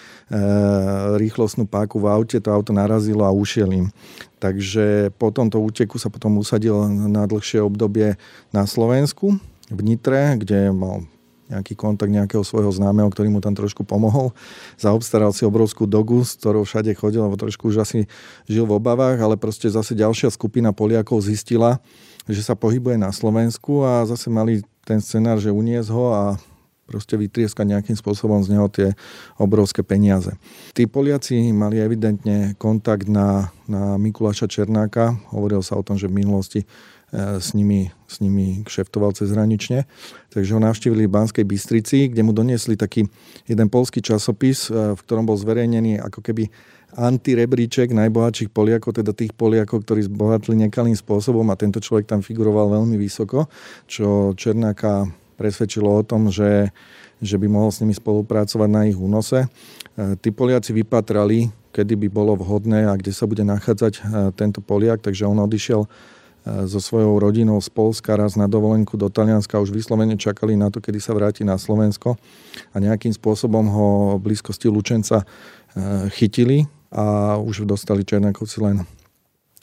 rýchlostnú 1.20 1.68
páku 1.68 2.00
v 2.00 2.08
aute, 2.08 2.40
to 2.40 2.48
auto 2.48 2.72
narazilo 2.72 3.28
a 3.28 3.36
ušiel 3.36 3.70
im. 3.76 3.88
Takže 4.40 5.12
po 5.20 5.30
tomto 5.30 5.60
úteku 5.60 6.00
sa 6.00 6.08
potom 6.08 6.40
usadil 6.40 6.88
na 7.12 7.28
dlhšie 7.28 7.60
obdobie 7.62 8.16
na 8.56 8.64
Slovensku, 8.64 9.36
v 9.72 9.80
Nitre, 9.88 10.36
kde 10.36 10.76
mal 10.76 11.08
nejaký 11.52 11.76
kontakt 11.76 12.10
nejakého 12.10 12.42
svojho 12.48 12.72
známeho, 12.72 13.12
ktorý 13.12 13.28
mu 13.28 13.44
tam 13.44 13.52
trošku 13.52 13.84
pomohol. 13.84 14.32
Zaobstaral 14.80 15.36
si 15.36 15.44
obrovskú 15.44 15.84
dogu, 15.84 16.24
s 16.24 16.40
ktorou 16.40 16.64
všade 16.64 16.96
chodil, 16.96 17.20
lebo 17.22 17.36
trošku 17.36 17.68
už 17.68 17.84
asi 17.84 18.08
žil 18.48 18.64
v 18.64 18.80
obavách, 18.80 19.20
ale 19.20 19.36
proste 19.36 19.68
zase 19.68 19.92
ďalšia 19.92 20.32
skupina 20.32 20.72
Poliakov 20.72 21.20
zistila, 21.20 21.84
že 22.26 22.40
sa 22.40 22.56
pohybuje 22.56 22.96
na 22.96 23.12
Slovensku 23.12 23.84
a 23.84 24.08
zase 24.08 24.32
mali 24.32 24.64
ten 24.88 25.04
scenár, 25.04 25.38
že 25.38 25.52
uniesť 25.52 25.90
ho 25.92 26.06
a 26.16 26.24
proste 26.92 27.16
vytrieskať 27.16 27.64
nejakým 27.64 27.96
spôsobom 27.96 28.44
z 28.44 28.52
neho 28.52 28.68
tie 28.68 28.92
obrovské 29.40 29.80
peniaze. 29.80 30.36
Tí 30.76 30.92
Poliaci 30.92 31.40
mali 31.56 31.80
evidentne 31.80 32.52
kontakt 32.60 33.08
na, 33.08 33.56
na 33.64 33.96
Mikuláša 33.96 34.52
Černáka. 34.52 35.16
Hovoril 35.32 35.64
sa 35.64 35.80
o 35.80 35.86
tom, 35.88 35.96
že 35.96 36.12
v 36.12 36.20
minulosti 36.20 36.68
s 37.12 37.52
nimi, 37.52 37.92
s 38.08 38.24
nimi 38.24 38.64
kšeftoval 38.64 39.12
cezhranične. 39.12 39.84
Takže 40.32 40.56
ho 40.56 40.62
navštívili 40.64 41.12
v 41.12 41.14
Banskej 41.14 41.44
Bystrici, 41.44 42.08
kde 42.08 42.24
mu 42.24 42.32
doniesli 42.32 42.80
taký 42.80 43.04
jeden 43.44 43.68
polský 43.68 44.00
časopis, 44.00 44.72
e, 44.72 44.96
v 44.96 45.00
ktorom 45.04 45.28
bol 45.28 45.36
zverejnený 45.36 46.00
ako 46.00 46.24
keby 46.24 46.48
antirebríček 46.96 47.92
najbohatších 47.96 48.52
Poliakov, 48.52 49.00
teda 49.00 49.16
tých 49.16 49.36
Poliakov, 49.36 49.84
ktorí 49.84 50.08
zbohatli 50.08 50.56
nekalým 50.68 50.96
spôsobom 50.96 51.48
a 51.52 51.60
tento 51.60 51.80
človek 51.80 52.08
tam 52.08 52.20
figuroval 52.20 52.80
veľmi 52.80 53.00
vysoko, 53.00 53.48
čo 53.88 54.36
Černáka 54.36 55.08
presvedčilo 55.40 55.88
o 55.88 56.04
tom, 56.04 56.28
že, 56.32 56.72
že 57.24 57.36
by 57.40 57.48
mohol 57.48 57.72
s 57.72 57.80
nimi 57.84 57.96
spolupracovať 57.96 58.70
na 58.72 58.88
ich 58.88 58.96
únose. 58.96 59.44
E, 59.44 59.48
tí 60.20 60.32
Poliaci 60.32 60.72
vypatrali, 60.72 61.52
kedy 61.76 61.96
by 61.96 62.08
bolo 62.08 62.40
vhodné 62.40 62.88
a 62.88 62.96
kde 62.96 63.12
sa 63.12 63.28
bude 63.28 63.44
nachádzať 63.44 63.94
e, 64.00 64.02
tento 64.36 64.64
Poliak, 64.64 65.04
takže 65.04 65.28
on 65.28 65.44
odišiel 65.44 65.88
so 66.42 66.82
svojou 66.82 67.22
rodinou 67.22 67.62
z 67.62 67.70
Polska 67.70 68.18
raz 68.18 68.34
na 68.34 68.50
dovolenku 68.50 68.98
do 68.98 69.10
Talianska, 69.10 69.62
už 69.62 69.70
vyslovene 69.70 70.18
čakali 70.18 70.58
na 70.58 70.74
to, 70.74 70.82
kedy 70.82 70.98
sa 70.98 71.14
vráti 71.14 71.46
na 71.46 71.58
Slovensko 71.62 72.18
a 72.74 72.76
nejakým 72.82 73.14
spôsobom 73.14 73.66
ho 73.70 73.88
v 74.18 74.32
blízkosti 74.32 74.66
Lučenca 74.66 75.22
e, 75.22 75.26
chytili 76.10 76.66
a 76.90 77.38
už 77.38 77.70
dostali 77.70 78.02
Černákovci 78.02 78.58
len 78.58 78.84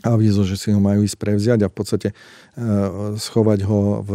avízo, 0.06 0.46
že 0.46 0.54
si 0.54 0.70
ho 0.70 0.78
majú 0.78 1.02
ísť 1.02 1.18
prevziať 1.18 1.66
a 1.66 1.70
v 1.70 1.74
podstate 1.74 2.08
e, 2.10 2.14
schovať 3.18 3.58
ho 3.66 3.80
v 4.06 4.12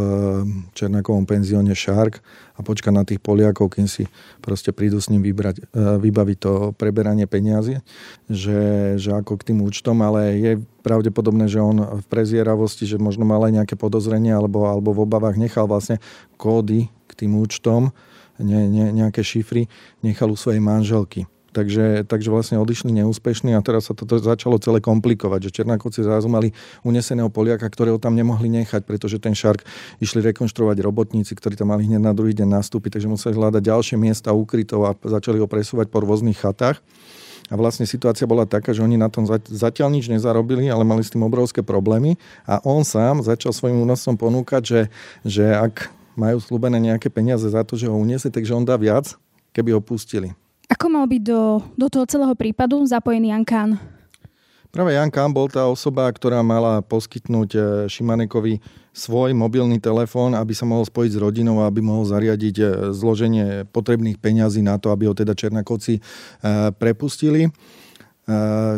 Černákovom 0.72 1.28
penzióne 1.28 1.76
Šark 1.76 2.24
a 2.56 2.64
počkať 2.64 2.94
na 2.96 3.04
tých 3.04 3.20
Poliakov, 3.20 3.76
kým 3.76 3.92
si 3.92 4.08
proste 4.40 4.72
prídu 4.72 5.04
s 5.04 5.12
ním 5.12 5.20
vybrať, 5.20 5.60
e, 5.60 5.64
vybaviť 6.00 6.38
to 6.40 6.52
preberanie 6.80 7.28
peniazy, 7.28 7.84
že, 8.32 8.96
že 8.96 9.12
ako 9.12 9.36
k 9.36 9.52
tým 9.52 9.60
účtom, 9.60 10.00
ale 10.00 10.40
je 10.40 10.52
pravdepodobné, 10.88 11.52
že 11.52 11.60
on 11.60 12.00
v 12.00 12.06
prezieravosti, 12.08 12.88
že 12.88 12.96
možno 12.96 13.28
mal 13.28 13.44
aj 13.44 13.64
nejaké 13.64 13.76
podozrenie 13.76 14.32
alebo, 14.32 14.64
alebo 14.64 14.96
v 14.96 15.04
obavách 15.04 15.36
nechal 15.36 15.68
vlastne 15.68 16.00
kódy 16.40 16.88
k 17.12 17.28
tým 17.28 17.36
účtom, 17.36 17.92
ne, 18.40 18.72
ne, 18.72 18.88
nejaké 18.96 19.20
šifry, 19.20 19.68
nechal 20.00 20.32
u 20.32 20.40
svojej 20.40 20.64
manželky 20.64 21.28
Takže, 21.54 22.10
takže 22.10 22.34
vlastne 22.34 22.58
odišli 22.58 22.90
neúspešní 22.98 23.54
a 23.54 23.62
teraz 23.62 23.86
sa 23.86 23.94
to 23.94 24.10
začalo 24.18 24.58
celé 24.58 24.82
komplikovať, 24.82 25.48
že 25.48 25.62
Černákovci 25.62 26.02
zrazu 26.02 26.26
mali 26.26 26.50
uneseného 26.82 27.30
Poliaka, 27.30 27.70
ktorého 27.70 28.02
tam 28.02 28.18
nemohli 28.18 28.50
nechať, 28.50 28.82
pretože 28.82 29.22
ten 29.22 29.38
šark 29.38 29.62
išli 30.02 30.26
rekonštruovať 30.34 30.82
robotníci, 30.82 31.38
ktorí 31.38 31.54
tam 31.54 31.70
mali 31.70 31.86
hneď 31.86 32.02
na 32.02 32.14
druhý 32.18 32.34
deň 32.34 32.58
nastúpiť, 32.58 32.98
takže 32.98 33.06
museli 33.06 33.38
hľadať 33.38 33.62
ďalšie 33.62 33.96
miesta 34.02 34.34
ukrytov 34.34 34.82
a 34.90 34.98
začali 34.98 35.38
ho 35.38 35.46
presúvať 35.46 35.94
po 35.94 36.02
rôznych 36.02 36.42
chatách. 36.42 36.82
A 37.52 37.60
vlastne 37.60 37.86
situácia 37.86 38.26
bola 38.26 38.50
taká, 38.50 38.74
že 38.74 38.82
oni 38.82 38.98
na 38.98 39.14
tom 39.14 39.30
zatiaľ 39.30 39.94
nič 39.94 40.10
nezarobili, 40.10 40.74
ale 40.74 40.82
mali 40.82 41.06
s 41.06 41.14
tým 41.14 41.22
obrovské 41.22 41.62
problémy 41.62 42.18
a 42.50 42.58
on 42.66 42.82
sám 42.82 43.22
začal 43.22 43.54
svojim 43.54 43.78
únosom 43.78 44.18
ponúkať, 44.18 44.64
že, 44.66 44.82
že 45.22 45.46
ak 45.54 45.92
majú 46.18 46.42
slúbené 46.42 46.82
nejaké 46.82 47.14
peniaze 47.14 47.46
za 47.46 47.62
to, 47.62 47.78
že 47.78 47.86
ho 47.86 47.94
uniesie, 47.94 48.34
takže 48.34 48.58
on 48.58 48.66
dá 48.66 48.74
viac, 48.74 49.14
keby 49.54 49.78
ho 49.78 49.82
pustili. 49.84 50.34
Ako 50.74 50.90
mal 50.90 51.06
byť 51.06 51.22
do, 51.22 51.62
do 51.78 51.86
toho 51.86 52.10
celého 52.10 52.34
prípadu 52.34 52.82
zapojený 52.90 53.30
Jan 53.30 53.46
Kán? 53.46 53.70
Práve 54.74 54.98
Jan 54.98 55.14
Kán 55.14 55.30
bol 55.30 55.46
tá 55.46 55.70
osoba, 55.70 56.10
ktorá 56.10 56.42
mala 56.42 56.82
poskytnúť 56.82 57.50
e, 57.54 57.60
Šimanekovi 57.94 58.58
svoj 58.90 59.38
mobilný 59.38 59.78
telefón, 59.78 60.34
aby 60.34 60.58
sa 60.58 60.66
mohol 60.66 60.82
spojiť 60.82 61.14
s 61.14 61.22
rodinou 61.22 61.62
a 61.62 61.70
aby 61.70 61.86
mohol 61.86 62.10
zariadiť 62.10 62.56
e, 62.58 62.66
zloženie 62.90 63.70
potrebných 63.70 64.18
peňazí 64.18 64.66
na 64.66 64.82
to, 64.82 64.90
aby 64.90 65.06
ho 65.06 65.14
teda 65.14 65.38
Černakovci 65.38 66.02
e, 66.02 66.02
prepustili. 66.74 67.54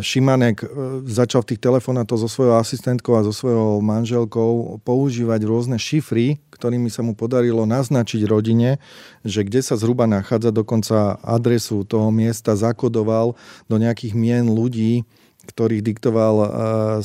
Šimanek 0.01 0.65
začal 1.05 1.45
v 1.45 1.53
tých 1.53 1.61
telefonátoch 1.61 2.17
so 2.17 2.25
svojou 2.25 2.57
asistentkou 2.57 3.13
a 3.13 3.21
so 3.21 3.29
svojou 3.29 3.77
manželkou 3.77 4.81
používať 4.81 5.45
rôzne 5.45 5.77
šifry, 5.77 6.41
ktorými 6.49 6.89
sa 6.89 7.05
mu 7.05 7.13
podarilo 7.13 7.61
naznačiť 7.69 8.25
rodine, 8.25 8.81
že 9.21 9.45
kde 9.45 9.61
sa 9.61 9.77
zhruba 9.77 10.09
nachádza, 10.09 10.49
dokonca 10.49 11.21
adresu 11.21 11.85
toho 11.85 12.09
miesta 12.09 12.57
zakodoval 12.57 13.37
do 13.69 13.75
nejakých 13.77 14.17
mien 14.17 14.49
ľudí, 14.49 15.05
ktorých 15.45 15.85
diktoval 15.85 16.35
uh, 16.35 16.47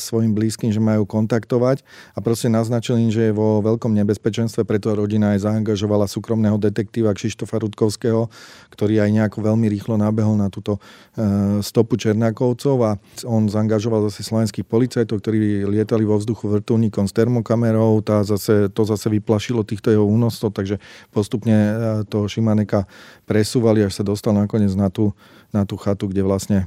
svojim 0.00 0.32
blízkym, 0.32 0.72
že 0.72 0.80
majú 0.80 1.04
kontaktovať. 1.04 1.84
A 2.16 2.18
proste 2.24 2.48
naznačil 2.48 2.96
im, 2.98 3.12
že 3.12 3.30
je 3.30 3.36
vo 3.36 3.60
veľkom 3.60 3.92
nebezpečenstve, 3.92 4.64
preto 4.64 4.96
rodina 4.96 5.36
aj 5.36 5.44
zaangažovala 5.44 6.08
súkromného 6.08 6.56
detektíva 6.56 7.12
Kšištofa 7.12 7.60
Rudkovského, 7.60 8.32
ktorý 8.72 9.04
aj 9.04 9.10
nejako 9.12 9.38
veľmi 9.44 9.68
rýchlo 9.68 10.00
nabehol 10.00 10.40
na 10.40 10.48
túto 10.48 10.80
uh, 10.80 11.60
stopu 11.60 12.00
Černákovcov. 12.00 12.76
A 12.82 12.90
on 13.28 13.46
zaangažoval 13.46 14.08
zase 14.08 14.24
slovenských 14.24 14.64
policajtov, 14.64 15.20
ktorí 15.20 15.68
lietali 15.68 16.08
vo 16.08 16.16
vzduchu 16.16 16.48
vrtulníkom 16.48 17.04
s 17.04 17.12
termokamerou, 17.12 18.00
tá 18.00 18.24
zase, 18.24 18.72
to 18.72 18.82
zase 18.88 19.12
vyplašilo 19.12 19.62
týchto 19.62 19.92
jeho 19.92 20.08
únosov, 20.08 20.56
takže 20.56 20.80
postupne 21.12 21.54
uh, 21.54 21.74
toho 22.08 22.24
Šimaneka 22.24 22.88
presúvali, 23.28 23.84
až 23.84 24.00
sa 24.00 24.04
dostal 24.06 24.32
nakoniec 24.32 24.72
na 24.72 24.88
tú, 24.88 25.12
na 25.52 25.68
tú 25.68 25.76
chatu, 25.76 26.08
kde 26.08 26.24
vlastne 26.24 26.66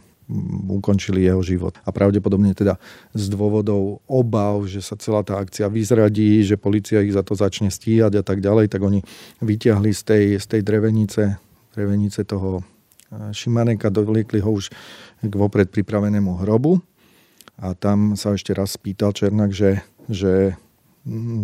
ukončili 0.70 1.24
jeho 1.24 1.44
život. 1.44 1.76
A 1.84 1.92
pravdepodobne 1.92 2.56
teda 2.56 2.80
z 3.12 3.26
dôvodov 3.28 4.04
obav, 4.08 4.66
že 4.66 4.80
sa 4.80 4.96
celá 4.96 5.22
tá 5.22 5.40
akcia 5.40 5.68
vyzradí, 5.68 6.44
že 6.44 6.60
policia 6.60 7.04
ich 7.04 7.16
za 7.16 7.22
to 7.22 7.36
začne 7.36 7.68
stíhať 7.70 8.20
a 8.20 8.24
tak 8.24 8.40
ďalej, 8.40 8.72
tak 8.72 8.82
oni 8.84 9.04
vyťahli 9.44 9.92
z 9.92 10.02
tej, 10.04 10.26
z 10.40 10.46
tej 10.48 10.62
drevenice, 10.64 11.38
drevenice 11.76 12.24
toho 12.24 12.64
Šimaneka, 13.14 13.94
dovliekli 13.94 14.42
ho 14.42 14.58
už 14.58 14.74
k 15.22 15.34
vopred 15.34 15.70
pripravenému 15.70 16.42
hrobu 16.42 16.82
a 17.62 17.78
tam 17.78 18.18
sa 18.18 18.34
ešte 18.34 18.52
raz 18.58 18.74
spýtal 18.74 19.14
Černak, 19.14 19.54
že, 19.54 19.86
že 20.10 20.58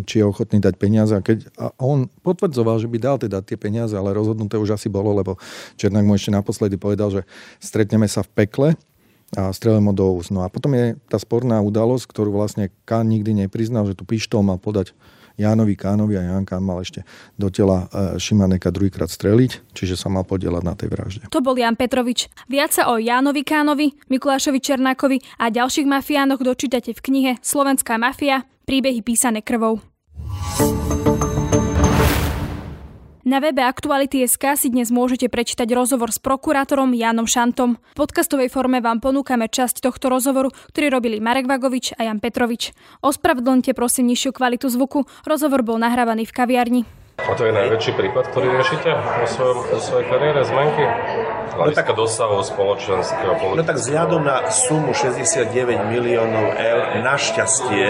či 0.08 0.20
je 0.20 0.24
ochotný 0.24 0.56
dať 0.56 0.74
peniaze. 0.80 1.12
A, 1.12 1.20
keď, 1.20 1.52
a 1.60 1.72
on 1.76 2.08
potvrdzoval, 2.24 2.80
že 2.80 2.88
by 2.88 2.98
dal 2.98 3.16
teda 3.20 3.44
tie 3.44 3.60
peniaze, 3.60 3.92
ale 3.92 4.16
rozhodnuté 4.16 4.56
už 4.56 4.80
asi 4.80 4.88
bolo, 4.88 5.12
lebo 5.12 5.36
Černák 5.76 6.04
mu 6.04 6.16
ešte 6.16 6.32
naposledy 6.32 6.80
povedal, 6.80 7.12
že 7.12 7.22
stretneme 7.60 8.08
sa 8.08 8.24
v 8.24 8.32
pekle 8.32 8.68
a 9.36 9.52
strelem 9.52 9.84
ho 9.84 9.94
do 9.94 10.06
úst. 10.16 10.32
No 10.32 10.42
a 10.42 10.48
potom 10.48 10.72
je 10.74 10.96
tá 11.06 11.20
sporná 11.20 11.60
udalosť, 11.60 12.08
ktorú 12.08 12.32
vlastne 12.32 12.72
Kán 12.88 13.12
nikdy 13.12 13.46
nepriznal, 13.46 13.84
že 13.84 13.94
tu 13.94 14.08
pištol 14.08 14.42
mal 14.42 14.56
podať 14.56 14.96
Jánovi 15.40 15.74
Kánovi 15.74 16.20
a 16.20 16.22
Ján 16.28 16.44
Kán 16.44 16.60
mal 16.60 16.84
ešte 16.84 17.08
do 17.40 17.48
tela 17.48 17.88
e, 17.88 18.20
Šimaneka 18.20 18.68
druhýkrát 18.68 19.08
streliť, 19.08 19.72
čiže 19.72 19.96
sa 19.96 20.12
mal 20.12 20.28
podielať 20.28 20.62
na 20.62 20.74
tej 20.76 20.88
vražde. 20.92 21.22
To 21.32 21.40
bol 21.40 21.56
Jan 21.56 21.80
Petrovič. 21.80 22.28
Viac 22.52 22.76
sa 22.76 22.92
o 22.92 23.00
Jánovi 23.00 23.40
Kánovi, 23.40 23.96
Mikulášovi 24.12 24.60
Černákovi 24.60 25.18
a 25.40 25.48
ďalších 25.48 25.88
mafiánoch 25.88 26.44
dočítate 26.44 26.92
v 26.92 27.00
knihe 27.00 27.32
Slovenská 27.40 27.96
mafia 27.96 28.44
príbehy 28.68 29.00
písané 29.00 29.40
krvou. 29.40 29.80
Na 33.30 33.38
webe 33.38 33.62
Aktuality.sk 33.62 34.42
si 34.58 34.74
dnes 34.74 34.90
môžete 34.90 35.30
prečítať 35.30 35.70
rozhovor 35.70 36.10
s 36.10 36.18
prokurátorom 36.18 36.90
Jánom 36.90 37.30
Šantom. 37.30 37.78
V 37.78 37.94
podcastovej 37.94 38.50
forme 38.50 38.82
vám 38.82 38.98
ponúkame 38.98 39.46
časť 39.46 39.86
tohto 39.86 40.10
rozhovoru, 40.10 40.50
ktorý 40.74 40.90
robili 40.90 41.22
Marek 41.22 41.46
Vagovič 41.46 41.94
a 41.94 42.10
Jan 42.10 42.18
Petrovič. 42.18 42.74
Ospravedlňte 43.06 43.70
prosím 43.70 44.10
nižšiu 44.10 44.34
kvalitu 44.34 44.66
zvuku, 44.66 45.06
rozhovor 45.22 45.62
bol 45.62 45.78
nahrávaný 45.78 46.26
v 46.26 46.34
kaviarni. 46.34 46.82
A 47.28 47.32
to 47.36 47.42
je 47.44 47.52
najväčší 47.52 47.92
prípad, 47.98 48.24
ktorý 48.32 48.46
riešite 48.56 48.90
vo, 48.96 49.26
svojom, 49.28 49.58
vo 49.68 49.78
svojej 49.80 50.06
kariére 50.08 50.40
zmenky? 50.46 50.84
Hľadiska 51.50 51.82
no 51.82 51.92
tak, 51.92 51.98
dosahu 51.98 52.38
spoločenského 52.46 53.32
politického. 53.36 53.58
No 53.58 53.66
tak 53.66 53.76
vzhľadom 53.82 54.22
na 54.22 54.36
sumu 54.48 54.90
69 54.94 55.90
miliónov 55.90 56.46
eur, 56.54 56.80
našťastie, 57.02 57.86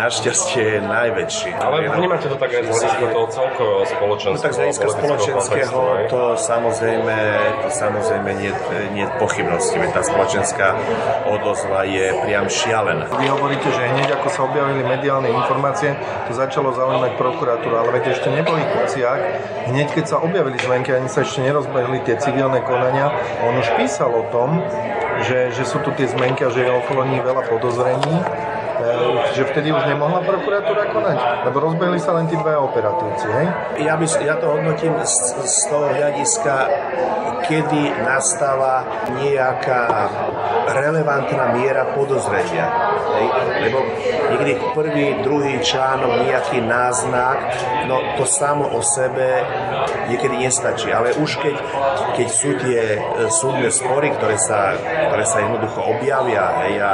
našťastie 0.00 0.62
je 0.62 0.80
najväčší. 0.80 1.50
Ale 1.58 1.90
vnímate 1.92 2.30
to 2.30 2.36
tak 2.38 2.50
aj 2.54 2.62
z 2.62 2.68
hľadiska 2.70 3.04
toho 3.10 3.26
celkového 3.28 3.84
spoločenského 3.90 4.38
No 4.38 4.44
tak 4.44 4.52
z 4.54 4.58
hľadiska 4.62 4.86
spoločenského 4.86 5.78
to 6.06 6.22
samozrejme, 6.38 7.16
to 7.66 7.68
samozrejme 7.74 8.30
nie, 8.38 8.50
nie 8.94 9.04
je 9.04 9.10
pochybnosti, 9.18 9.76
veď 9.76 9.90
tá 9.90 10.02
spoločenská 10.06 10.68
odozva 11.26 11.82
je 11.84 12.06
priam 12.22 12.46
šialená. 12.46 13.10
Vy 13.18 13.26
hovoríte, 13.28 13.68
že 13.74 13.82
hneď 13.82 14.08
ako 14.22 14.28
sa 14.30 14.40
objavili 14.46 14.86
mediálne 14.86 15.28
informácie, 15.34 15.98
to 16.30 16.32
začalo 16.38 16.70
zaujímať 16.70 17.18
prokuratúru, 17.18 17.74
ale 17.74 17.98
veď 17.98 18.14
ešte 18.14 18.28
neboli 18.46 18.62
Kuciak, 18.62 19.20
hneď 19.74 19.88
keď 19.90 20.04
sa 20.06 20.16
objavili 20.22 20.54
zmenky, 20.62 20.94
ani 20.94 21.10
sa 21.10 21.26
ešte 21.26 21.42
nerozbehli 21.42 22.06
tie 22.06 22.14
civilné 22.22 22.62
konania, 22.62 23.10
on 23.42 23.58
už 23.58 23.74
písal 23.74 24.14
o 24.14 24.22
tom, 24.30 24.62
že, 25.26 25.50
že 25.50 25.66
sú 25.66 25.82
tu 25.82 25.90
tie 25.98 26.06
zmenky 26.06 26.46
a 26.46 26.54
že 26.54 26.62
je 26.62 26.70
okolo 26.70 27.10
nich 27.10 27.26
veľa 27.26 27.42
podozrení, 27.50 28.14
e, 28.14 28.24
že 29.34 29.50
vtedy 29.50 29.74
už 29.74 29.82
nemohla 29.90 30.22
prokuratúra 30.22 30.94
konať? 30.94 31.18
Lebo 31.50 31.58
rozbehli 31.58 31.98
sa 31.98 32.14
len 32.14 32.30
tí 32.30 32.38
dvaja 32.38 32.62
operatívci, 32.62 33.26
hej? 33.26 33.46
Ja, 33.82 33.98
by, 33.98 34.06
ja 34.22 34.38
to 34.38 34.46
hodnotím 34.46 34.94
z, 35.02 35.42
z 35.42 35.58
toho 35.66 35.90
hľadiska, 35.90 36.54
kedy 37.50 37.82
nastáva 38.06 38.86
nejaká 39.18 39.82
relevantná 40.70 41.50
miera 41.50 41.90
podozrenia. 41.98 42.94
Hej? 42.96 43.26
Lebo 43.68 43.78
niekedy 44.32 44.52
prvý, 44.72 45.06
druhý 45.22 45.54
článok, 45.60 46.26
nejaký 46.26 46.58
náznak, 46.64 47.38
no 47.88 48.00
to 48.20 48.24
samo 48.24 48.68
o 48.72 48.80
sebe 48.82 49.44
niekedy 50.08 50.36
nestačí. 50.38 50.90
Ale 50.90 51.16
už 51.16 51.40
keď, 51.40 51.56
keď 52.16 52.28
sú 52.30 52.50
tie 52.60 52.82
e, 52.96 53.00
súdne 53.32 53.68
spory, 53.72 54.12
ktoré 54.14 54.36
sa, 54.38 54.76
ktoré 55.10 55.24
sa 55.26 55.38
jednoducho 55.42 55.80
objavia 55.82 56.66
hej, 56.66 56.74
a, 56.80 56.92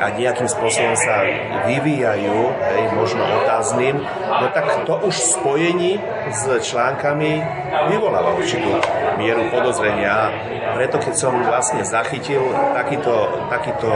a 0.00 0.06
nejakým 0.14 0.48
spôsobom 0.50 0.94
sa 0.98 1.22
vyvíjajú, 1.68 2.38
hej, 2.50 2.82
možno 2.96 3.22
otázným, 3.44 4.02
no 4.04 4.46
tak 4.50 4.86
to 4.86 4.94
už 5.06 5.14
v 5.14 5.26
spojení 5.38 5.92
s 6.30 6.42
článkami 6.48 7.42
vyvoláva 7.90 8.34
určitú 8.34 8.80
mieru 9.20 9.46
podozrenia. 9.50 10.32
Preto 10.74 10.98
keď 10.98 11.14
som 11.14 11.32
vlastne 11.46 11.86
zachytil 11.86 12.42
takýto, 12.74 13.46
takýto 13.46 13.90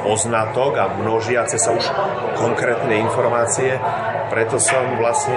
poznatok 0.00 0.72
a 0.80 0.84
množiace 0.96 1.60
sa 1.60 1.76
už 1.76 1.84
konkrétne 2.40 2.96
informácie, 3.04 3.76
preto 4.32 4.56
som 4.56 4.96
vlastne 4.96 5.36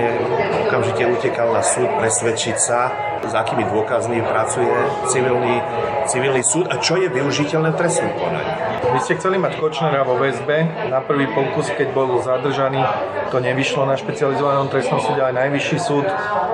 okamžite 0.64 1.04
utekal 1.04 1.52
na 1.52 1.60
súd 1.60 1.92
presvedčiť 2.00 2.56
sa, 2.56 2.96
s 3.28 3.34
akými 3.36 3.68
dôkazmi 3.68 4.24
pracuje 4.24 4.72
civilný, 5.12 5.60
civilný 6.08 6.40
súd 6.40 6.72
a 6.72 6.80
čo 6.80 6.96
je 6.96 7.12
využiteľné 7.12 7.76
v 7.76 7.78
trestnom 7.78 8.16
konaní. 8.16 8.52
Vy 8.96 9.00
ste 9.04 9.20
chceli 9.20 9.36
mať 9.36 9.60
Kočnera 9.60 10.08
vo 10.08 10.16
väzbe. 10.16 10.88
Na 10.88 11.04
prvý 11.04 11.28
pokus, 11.28 11.68
keď 11.76 11.92
bol 11.92 12.24
zadržaný, 12.24 12.80
to 13.36 13.44
nevyšlo 13.44 13.84
na 13.84 14.00
špecializovanom 14.00 14.72
trestnom 14.72 15.04
súde, 15.04 15.20
aj 15.20 15.36
najvyšší 15.36 15.78
súd 15.84 16.08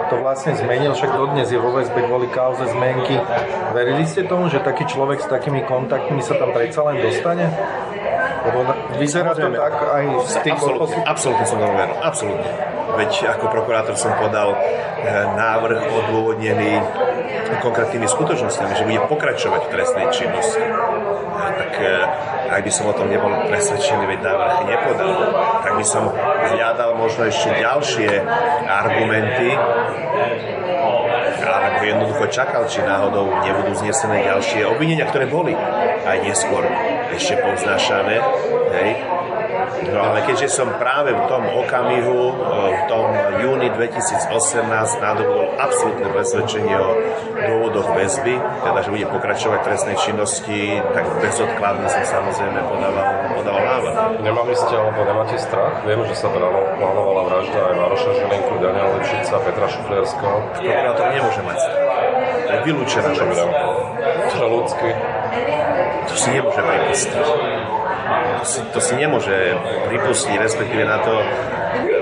to 0.10 0.20
vlastne 0.20 0.52
zmenil, 0.58 0.92
však 0.92 1.08
dodnes 1.16 1.48
je 1.48 1.56
vo 1.56 1.72
väzbe 1.72 2.04
kvôli 2.04 2.28
kauze 2.34 2.68
zmenky. 2.68 3.16
Verili 3.72 4.04
ste 4.04 4.28
tomu, 4.28 4.52
že 4.52 4.60
taký 4.60 4.84
človek 4.84 5.24
s 5.24 5.32
takými 5.32 5.64
kontaktmi 5.64 6.20
sa 6.20 6.36
tam 6.36 6.52
predsa 6.52 6.84
len 6.90 7.00
dostane? 7.00 7.48
Lebo 8.42 8.60
vyzerá 8.98 9.38
to 9.38 9.46
tak 9.54 9.76
aj 9.78 10.06
z 10.26 10.36
tých 10.42 10.58
absolútne, 10.58 11.02
absolútne 11.06 11.46
som 11.46 11.60
absolútne. 12.02 12.52
Veď 12.92 13.12
ako 13.38 13.46
prokurátor 13.54 13.96
som 13.96 14.12
podal 14.18 14.58
eh, 14.58 15.26
návrh 15.38 15.80
odôvodnený 15.86 16.82
konkrétnymi 17.62 18.08
skutočnosťami, 18.10 18.74
že 18.76 18.84
bude 18.84 19.02
pokračovať 19.08 19.62
v 19.68 19.72
trestnej 19.72 20.08
činnosti. 20.12 20.60
Eh, 20.60 21.52
tak 21.56 21.72
eh, 21.80 22.52
ak 22.52 22.62
by 22.66 22.72
som 22.74 22.90
o 22.90 22.94
tom 22.98 23.08
nebol 23.08 23.32
presvedčený, 23.48 24.04
veď 24.10 24.20
návrh 24.26 24.56
nepodal, 24.68 25.12
tak 25.64 25.74
by 25.78 25.86
som 25.86 26.04
hľadal 26.52 27.00
možno 27.00 27.30
ešte 27.32 27.56
ďalšie 27.62 28.10
argumenty, 28.68 29.56
alebo 31.52 31.84
jednoducho 31.84 32.26
čakal, 32.32 32.64
či 32.72 32.80
náhodou 32.80 33.28
nebudú 33.44 33.76
znesené 33.76 34.24
ďalšie 34.24 34.64
obvinenia, 34.64 35.08
ktoré 35.12 35.28
boli 35.28 35.52
aj 36.08 36.18
neskôr 36.24 36.64
ešte 37.12 37.36
povznášané. 37.44 38.16
Hej. 38.72 38.90
No 39.92 40.00
ale 40.14 40.22
keďže 40.28 40.52
som 40.52 40.70
práve 40.78 41.16
v 41.16 41.24
tom 41.26 41.44
okamihu, 41.48 42.22
e, 42.30 42.34
v 42.76 42.82
tom 42.86 43.08
júni 43.42 43.68
2018 43.74 45.02
nadobudol 45.02 45.58
absolútne 45.58 46.08
presvedčenie 46.14 46.76
o 46.78 46.90
dôvodoch 47.34 47.90
väzby, 47.98 48.38
teda 48.38 48.80
že 48.86 48.90
bude 48.94 49.08
pokračovať 49.10 49.60
trestnej 49.66 49.98
činnosti, 49.98 50.78
tak 50.94 51.06
bezodkladne 51.20 51.88
som 51.90 52.04
samozrejme 52.06 52.60
podával, 52.68 53.08
podával 53.42 53.64
návrh. 53.66 53.96
Nemali 54.22 54.54
ste 54.54 54.74
alebo 54.78 55.00
nemáte 55.02 55.38
strach? 55.42 55.82
Viem, 55.88 56.06
že 56.06 56.16
sa 56.16 56.28
plánovala 56.30 57.22
vražda 57.32 57.60
aj 57.72 57.74
Maroša 57.80 58.12
Žilinku, 58.22 58.54
Daniela 58.62 58.90
Lepšica, 59.02 59.34
Petra 59.42 59.68
Šuflierského. 59.72 60.38
Prokurátor 60.62 61.08
nemôže 61.10 61.42
mať 61.42 61.58
strach. 61.58 61.82
To 62.22 62.52
je 62.52 62.62
vylúčená 62.68 63.10
vec. 63.16 63.40
To 64.32 64.36
je 64.38 64.48
ľudský. 64.50 64.90
To 66.06 66.14
si 66.20 66.30
nemôže 66.36 66.62
pripustiť. 66.62 67.81
To 68.42 68.46
si, 68.46 68.60
to 68.74 68.80
si 68.82 68.94
nemôže 68.98 69.34
pripustiť, 69.88 70.36
respektíve 70.42 70.84
na 70.84 71.00
to 71.06 71.14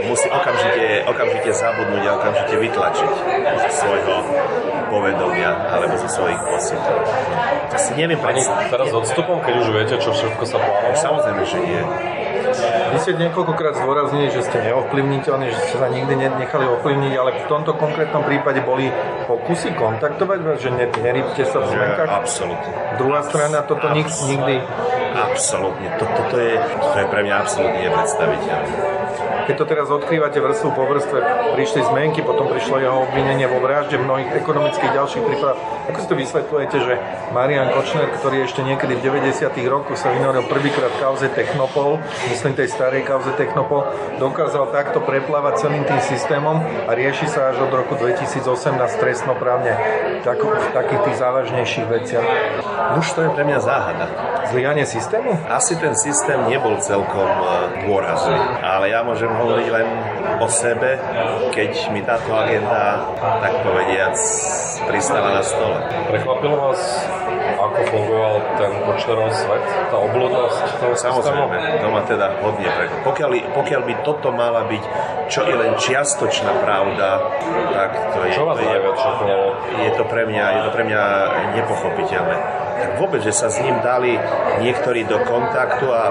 musí 0.06 0.28
okamžite, 0.30 1.04
okamžite 1.08 1.52
zabudnúť 1.52 2.04
a 2.08 2.12
okamžite 2.20 2.56
vytlačiť 2.56 3.12
zo 3.60 3.70
svojho 3.72 4.16
povedomia 4.90 5.52
alebo 5.70 5.94
zo 6.02 6.10
svojich 6.10 6.42
pocitov. 6.42 6.98
To 7.70 7.78
si 7.78 7.92
neviem 7.94 8.18
predstaviť. 8.18 8.68
Teraz 8.74 8.90
odstupom, 8.90 9.38
keď 9.46 9.54
už 9.62 9.68
viete, 9.70 9.96
čo 10.02 10.12
všetko 10.12 10.44
sa 10.44 10.58
plánovalo? 10.58 10.98
Samozrejme, 10.98 11.42
že 11.46 11.58
nie. 11.62 11.82
Vy 12.90 12.98
ste 12.98 13.14
niekoľkokrát 13.22 13.78
zdôraznili, 13.78 14.34
že 14.34 14.42
ste 14.42 14.58
neovplyvniteľní, 14.66 15.54
že 15.54 15.60
ste 15.70 15.76
sa 15.78 15.88
nikdy 15.94 16.18
nechali 16.18 16.66
ovplyvniť, 16.66 17.14
ale 17.14 17.30
v 17.38 17.46
tomto 17.46 17.78
konkrétnom 17.78 18.26
prípade 18.26 18.66
boli 18.66 18.90
pokusy 19.30 19.78
kontaktovať 19.78 20.40
vás, 20.42 20.58
že 20.58 20.74
nerýbte 20.74 21.46
sa 21.46 21.62
v 21.62 21.66
zmenkách? 21.70 22.10
Absolutne. 22.10 22.72
Druhá 22.98 23.22
strana 23.22 23.62
toto 23.62 23.86
absolutne. 23.86 24.26
nikdy... 24.34 24.56
Absolutne. 25.10 25.88
Toto 26.02 26.22
to 26.34 26.38
je, 26.42 26.54
to 26.66 26.98
je 26.98 27.06
pre 27.06 27.22
mňa 27.22 27.36
absolútne 27.38 27.80
nepredstaviteľné. 27.86 28.99
Keď 29.50 29.58
to 29.58 29.66
teraz 29.66 29.90
odkrývate 29.90 30.38
vrstvu 30.38 30.78
po 30.78 30.86
vrstve, 30.86 31.18
prišli 31.58 31.82
zmenky, 31.90 32.22
potom 32.22 32.54
prišlo 32.54 32.86
jeho 32.86 33.02
obvinenie 33.02 33.50
vo 33.50 33.58
vražde 33.58 33.98
mnohých 33.98 34.30
ekonomických 34.38 34.94
ďalších 34.94 35.26
prípadoch. 35.26 35.58
Ako 35.90 35.98
si 35.98 36.06
to 36.06 36.16
vysvetľujete, 36.22 36.78
že 36.78 36.94
Marian 37.34 37.74
Kočner, 37.74 38.14
ktorý 38.14 38.46
ešte 38.46 38.62
niekedy 38.62 39.02
v 39.02 39.10
90. 39.10 39.50
rokoch 39.66 39.98
sa 39.98 40.14
vynoril 40.14 40.46
prvýkrát 40.46 40.94
kauze 41.02 41.34
Technopol, 41.34 41.98
myslím 42.30 42.54
tej 42.54 42.70
starej 42.70 43.10
kauze 43.10 43.34
Technopol, 43.34 43.90
dokázal 44.22 44.70
takto 44.70 45.02
preplávať 45.02 45.66
celým 45.66 45.82
tým 45.82 45.98
systémom 45.98 46.62
a 46.86 46.94
rieši 46.94 47.26
sa 47.26 47.50
až 47.50 47.66
od 47.66 47.74
roku 47.74 47.98
2018 47.98 48.46
trestnoprávne 49.02 49.74
tak, 50.22 50.46
v 50.46 50.68
takých 50.78 51.02
tých 51.10 51.18
závažnejších 51.18 51.86
veciach. 51.90 52.28
Už 53.02 53.06
to 53.18 53.26
je 53.26 53.30
pre 53.34 53.42
mňa 53.50 53.60
záhada. 53.66 54.06
Zlyhanie 54.54 54.86
systému? 54.86 55.34
Asi 55.50 55.74
ten 55.78 55.98
systém 55.98 56.38
nebol 56.50 56.78
celkom 56.82 57.30
e, 57.30 57.86
dôrazný, 57.86 58.38
ale 58.62 58.94
ja 58.94 59.02
môžem 59.06 59.39
hovoriť 59.40 59.68
len 59.72 59.88
o 60.44 60.48
sebe, 60.52 61.00
keď 61.56 61.72
mi 61.96 62.04
táto 62.04 62.32
agenda, 62.36 63.08
tak 63.18 63.54
povediac, 63.64 64.16
pristáva 64.88 65.40
na 65.40 65.44
stole. 65.44 65.80
Prekvapilo 66.12 66.56
vás, 66.60 66.82
ako 67.60 67.80
fungoval 67.88 68.36
ten 68.60 68.72
Kočnerov 68.84 69.30
svet, 69.32 69.64
tá 69.92 69.98
obludnosť 69.98 70.60
toho 70.80 70.94
Samozrejme, 71.00 71.58
to 71.80 71.88
ma 71.88 72.02
teda 72.04 72.28
hodne 72.44 72.68
prekvapilo. 72.68 73.08
Pokiaľ, 73.08 73.30
pokiaľ 73.56 73.82
by 73.88 73.94
toto 74.04 74.30
mala 74.36 74.68
byť 74.68 74.84
čo 75.30 75.46
je 75.46 75.56
len 75.56 75.78
čiastočná 75.78 76.52
pravda, 76.66 77.22
tak 77.70 77.92
to 78.18 78.20
je... 78.26 78.32
Čo 78.34 78.44
vás 78.50 78.58
to 78.58 78.66
je, 78.66 78.78
je 79.86 79.92
to 79.94 80.04
pre 80.10 80.26
mňa, 80.26 80.46
je 80.58 80.62
to 80.66 80.72
pre 80.74 80.84
mňa 80.90 81.04
nepochopiteľné 81.54 82.69
tak 82.80 82.92
vôbec, 82.98 83.22
že 83.22 83.36
sa 83.36 83.52
s 83.52 83.60
ním 83.60 83.76
dali 83.84 84.16
niektorí 84.64 85.04
do 85.06 85.20
kontaktu 85.28 85.86
a 85.92 86.04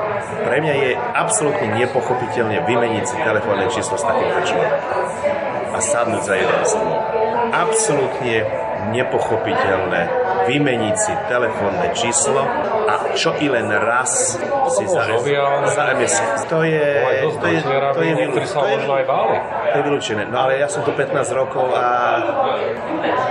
pre 0.45 0.61
mňa 0.61 0.75
je 0.77 0.91
absolútne 1.17 1.69
nepochopiteľne 1.81 2.63
vymeniť 2.69 3.05
si 3.09 3.17
telefónne 3.19 3.67
číslo 3.73 3.97
s 3.97 4.05
takýmto 4.05 4.41
človekom 4.45 4.93
a 5.73 5.79
sadnúť 5.81 6.23
za 6.23 6.35
jeden 6.37 6.63
stôl. 6.65 6.99
Absolútne 7.49 8.37
nepochopiteľné 8.93 10.03
vymeniť 10.49 10.97
si 10.97 11.13
telefónne 11.29 11.93
číslo 11.93 12.41
a 12.89 13.13
čo 13.13 13.37
i 13.37 13.53
len 13.53 13.69
raz 13.69 14.41
si 14.73 14.85
za, 14.89 15.05
za 15.69 15.85
MS. 15.93 16.15
To 16.49 16.65
je, 16.65 16.89
to 17.05 17.11
je, 17.13 17.21
to 17.37 17.47
je, 17.53 17.59
to 17.61 18.01
je, 18.01 18.15
to 18.49 19.77
je 19.77 19.83
vylúčené. 19.85 20.25
No 20.33 20.49
ale 20.49 20.57
ja 20.57 20.69
som 20.73 20.81
tu 20.81 20.97
15 20.97 21.13
rokov 21.37 21.69
a 21.77 21.87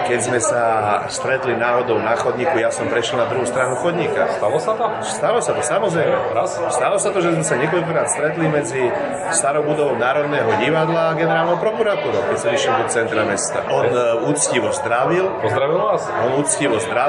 keď 0.06 0.20
sme 0.22 0.39
sa 0.39 0.62
stretli 1.10 1.58
náhodou 1.58 1.98
na 2.00 2.13
chodníku, 2.13 2.56
ja 2.62 2.70
som 2.70 2.86
prešiel 2.88 3.20
na 3.20 3.28
druhú 3.28 3.44
stranu 3.50 3.76
chodníka. 3.82 4.30
Stalo 4.38 4.58
sa 4.62 4.74
to? 4.78 4.86
Stalo 5.04 5.39
sa 5.42 5.52
to, 5.58 5.62
samozrejme. 5.65 6.15
Raz? 6.38 6.56
Stalo 6.72 6.96
sa 7.02 7.10
to, 7.10 7.20
že 7.20 7.34
sme 7.34 7.46
sa 7.46 7.56
niekoľkokrát 7.58 8.08
stretli 8.13 8.46
medzi 8.48 8.88
starou 9.34 9.65
budovou 9.65 9.98
Národného 9.98 10.48
divadla 10.62 11.12
a 11.12 11.18
generálnou 11.18 11.58
prokuratúrou, 11.58 12.30
keď 12.32 12.38
som 12.38 12.50
išiel 12.54 12.74
do 12.80 12.86
centra 12.88 13.22
mesta. 13.26 13.65
On 13.68 13.88
uh, 13.89 14.30
úctivo 14.30 14.72
zdravil. 14.72 15.28
Pozdravil 15.44 15.80
vás? 15.80 16.04
On 16.24 16.32
úctivo 16.39 16.76
zdravil 16.80 17.07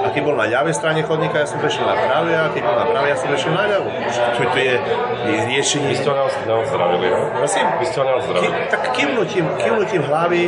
a 0.00 0.08
keď 0.08 0.22
bol 0.24 0.36
na 0.36 0.48
ľavej 0.48 0.72
strane 0.72 1.04
chodníka, 1.04 1.44
ja 1.44 1.48
som 1.48 1.60
prešiel 1.60 1.84
na 1.84 1.92
pravé 1.92 2.32
a 2.32 2.48
keď 2.48 2.62
bol 2.64 2.76
na 2.76 2.86
pravé, 2.88 3.06
ja 3.12 3.16
som 3.20 3.28
prešiel 3.28 3.52
na 3.52 3.64
ľavú. 3.68 3.88
To, 3.92 4.42
to 4.48 4.58
je, 4.58 4.74
je 5.28 5.38
riešenie... 5.44 5.92
Vy 5.92 5.96
ste 6.00 6.08
ho 6.08 6.16
neozdravili, 6.48 7.06
no? 7.12 7.18
Prosím? 7.36 7.64
Vy 7.76 7.84
ste 7.84 7.96
ho 8.00 8.04
neozdravili. 8.08 8.48
Ki, 8.48 8.70
tak 8.72 8.82
kývnutím, 8.96 9.44
kývnutím 9.60 10.02
hlavy... 10.08 10.42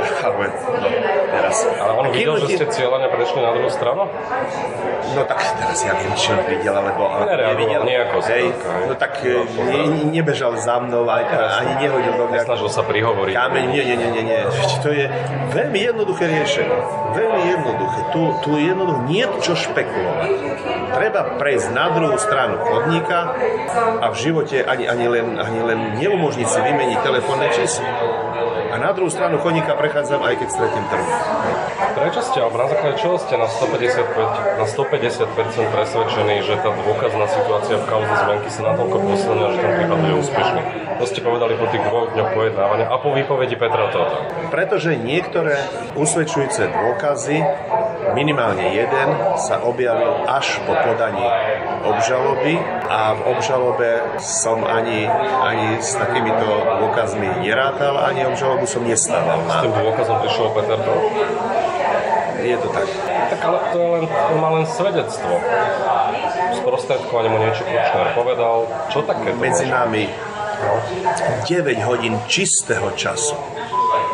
Ale, 0.00 0.46
no, 0.48 0.88
teraz. 1.30 1.56
Ale 1.78 1.92
on 1.96 2.06
videl, 2.12 2.36
že 2.44 2.48
ste 2.56 2.64
cieľane 2.72 3.08
prešli 3.12 3.40
na 3.40 3.50
druhú 3.54 3.70
stranu? 3.70 4.08
No 5.10 5.22
tak 5.26 5.42
teraz 5.58 5.78
ja 5.82 5.92
neviem, 5.98 6.14
či 6.14 6.28
on 6.30 6.42
videl, 6.46 6.74
alebo 6.74 7.02
nevidel. 7.26 7.82
nejako 7.82 8.18
hej, 8.30 8.54
No 8.86 8.94
tak 8.94 9.18
no, 9.26 9.42
ne, 9.66 10.06
nebežal 10.06 10.54
za 10.54 10.78
mnou, 10.78 11.02
aj, 11.10 11.26
ani 11.34 11.72
nehodil 11.82 12.14
do 12.14 12.24
mňa. 12.30 12.46
Snažil 12.46 12.70
sa 12.70 12.82
prihovoriť. 12.86 13.34
Kameň, 13.34 13.64
nie, 13.74 13.82
nie, 13.90 13.96
nie, 13.98 14.10
nie, 14.14 14.24
nie. 14.30 14.40
To 14.80 14.90
je 14.94 15.10
veľmi 15.50 15.78
jednoduché 15.82 16.24
riešenie. 16.30 16.78
Veľmi 17.18 17.42
jednoduché. 17.50 17.98
Tu, 18.14 18.20
tu 18.46 18.50
jednoducho 18.58 19.00
nie 19.10 19.24
čo 19.42 19.52
špekulovať. 19.58 20.30
Treba 20.90 21.20
prejsť 21.38 21.68
na 21.74 21.86
druhú 21.90 22.16
stranu 22.18 22.62
chodníka 22.62 23.34
a 23.98 24.06
v 24.10 24.16
živote 24.18 24.62
ani, 24.62 24.86
ani, 24.86 25.06
len, 25.10 25.26
ani 25.38 25.60
len 25.62 25.78
neumožniť 25.98 26.46
si 26.46 26.58
vymeniť 26.62 26.98
telefónne 27.02 27.48
číslo. 27.50 27.86
Na 28.80 28.96
druhú 28.96 29.12
stranu 29.12 29.36
chodníka 29.44 29.76
prechádzam 29.76 30.24
aj 30.24 30.40
keď 30.40 30.48
stretnem 30.48 30.84
trhu. 30.88 31.04
Prečo 32.00 32.24
ste, 32.24 32.40
alebo 32.40 32.56
na 32.56 32.66
základe 32.72 32.96
čoho 32.96 33.20
ste 33.20 33.36
na 33.36 33.44
150%, 33.44 34.56
na 34.56 34.64
150% 34.64 35.68
presvedčení, 35.68 36.40
že 36.40 36.56
tá 36.64 36.72
dôkazná 36.72 37.28
situácia 37.28 37.76
v 37.76 37.84
kauze 37.84 38.08
zmenky 38.08 38.48
sa 38.48 38.72
natoľko 38.72 38.96
posilnila, 39.04 39.52
že 39.52 39.58
ten 39.60 39.72
prípad 39.76 39.96
bude 40.00 40.14
úspešný? 40.24 40.60
To 40.96 41.04
ste 41.04 41.20
povedali 41.20 41.60
po 41.60 41.68
tých 41.68 41.84
dvoch 41.84 42.08
dňoch 42.16 42.30
pojednávania 42.32 42.86
a 42.88 42.96
po 42.96 43.12
výpovedi 43.12 43.56
Petra 43.60 43.92
Tota. 43.92 44.16
Pretože 44.48 44.96
niektoré 44.96 45.60
usvedčujúce 46.00 46.72
dôkazy, 46.72 47.36
minimálne 48.12 48.74
jeden, 48.74 49.08
sa 49.38 49.62
objavil 49.62 50.26
až 50.26 50.60
po 50.66 50.74
podaní 50.74 51.24
obžaloby 51.86 52.58
a 52.86 53.14
v 53.16 53.20
obžalobe 53.36 53.88
som 54.20 54.62
ani, 54.66 55.06
ani 55.42 55.80
s 55.80 55.96
takýmito 55.96 56.46
dôkazmi 56.84 57.44
nerátal, 57.44 57.96
ani 58.00 58.26
obžalobu 58.28 58.66
som 58.66 58.84
nestával. 58.84 59.40
S 59.46 59.56
tým 59.64 59.72
dôkazom 59.72 60.16
prišiel 60.22 60.48
Peter 60.54 60.78
Tot? 60.80 61.02
Je 62.40 62.56
to 62.56 62.68
tak. 62.72 62.88
Tak 63.30 63.40
ale 63.44 63.58
to, 63.72 63.78
je 63.78 63.88
len, 63.92 64.04
to 64.08 64.34
má 64.40 64.48
len 64.56 64.64
svedectvo. 64.64 65.34
Sprostredkovanie 66.56 67.28
mu 67.28 67.38
niečo 67.40 67.68
Kočner 67.68 68.16
povedal. 68.16 68.64
Čo 68.88 69.04
také 69.04 69.36
Medzi 69.36 69.68
môže? 69.68 69.76
nami 69.76 70.04
9 71.48 71.88
hodín 71.88 72.20
čistého 72.28 72.92
času 72.92 73.32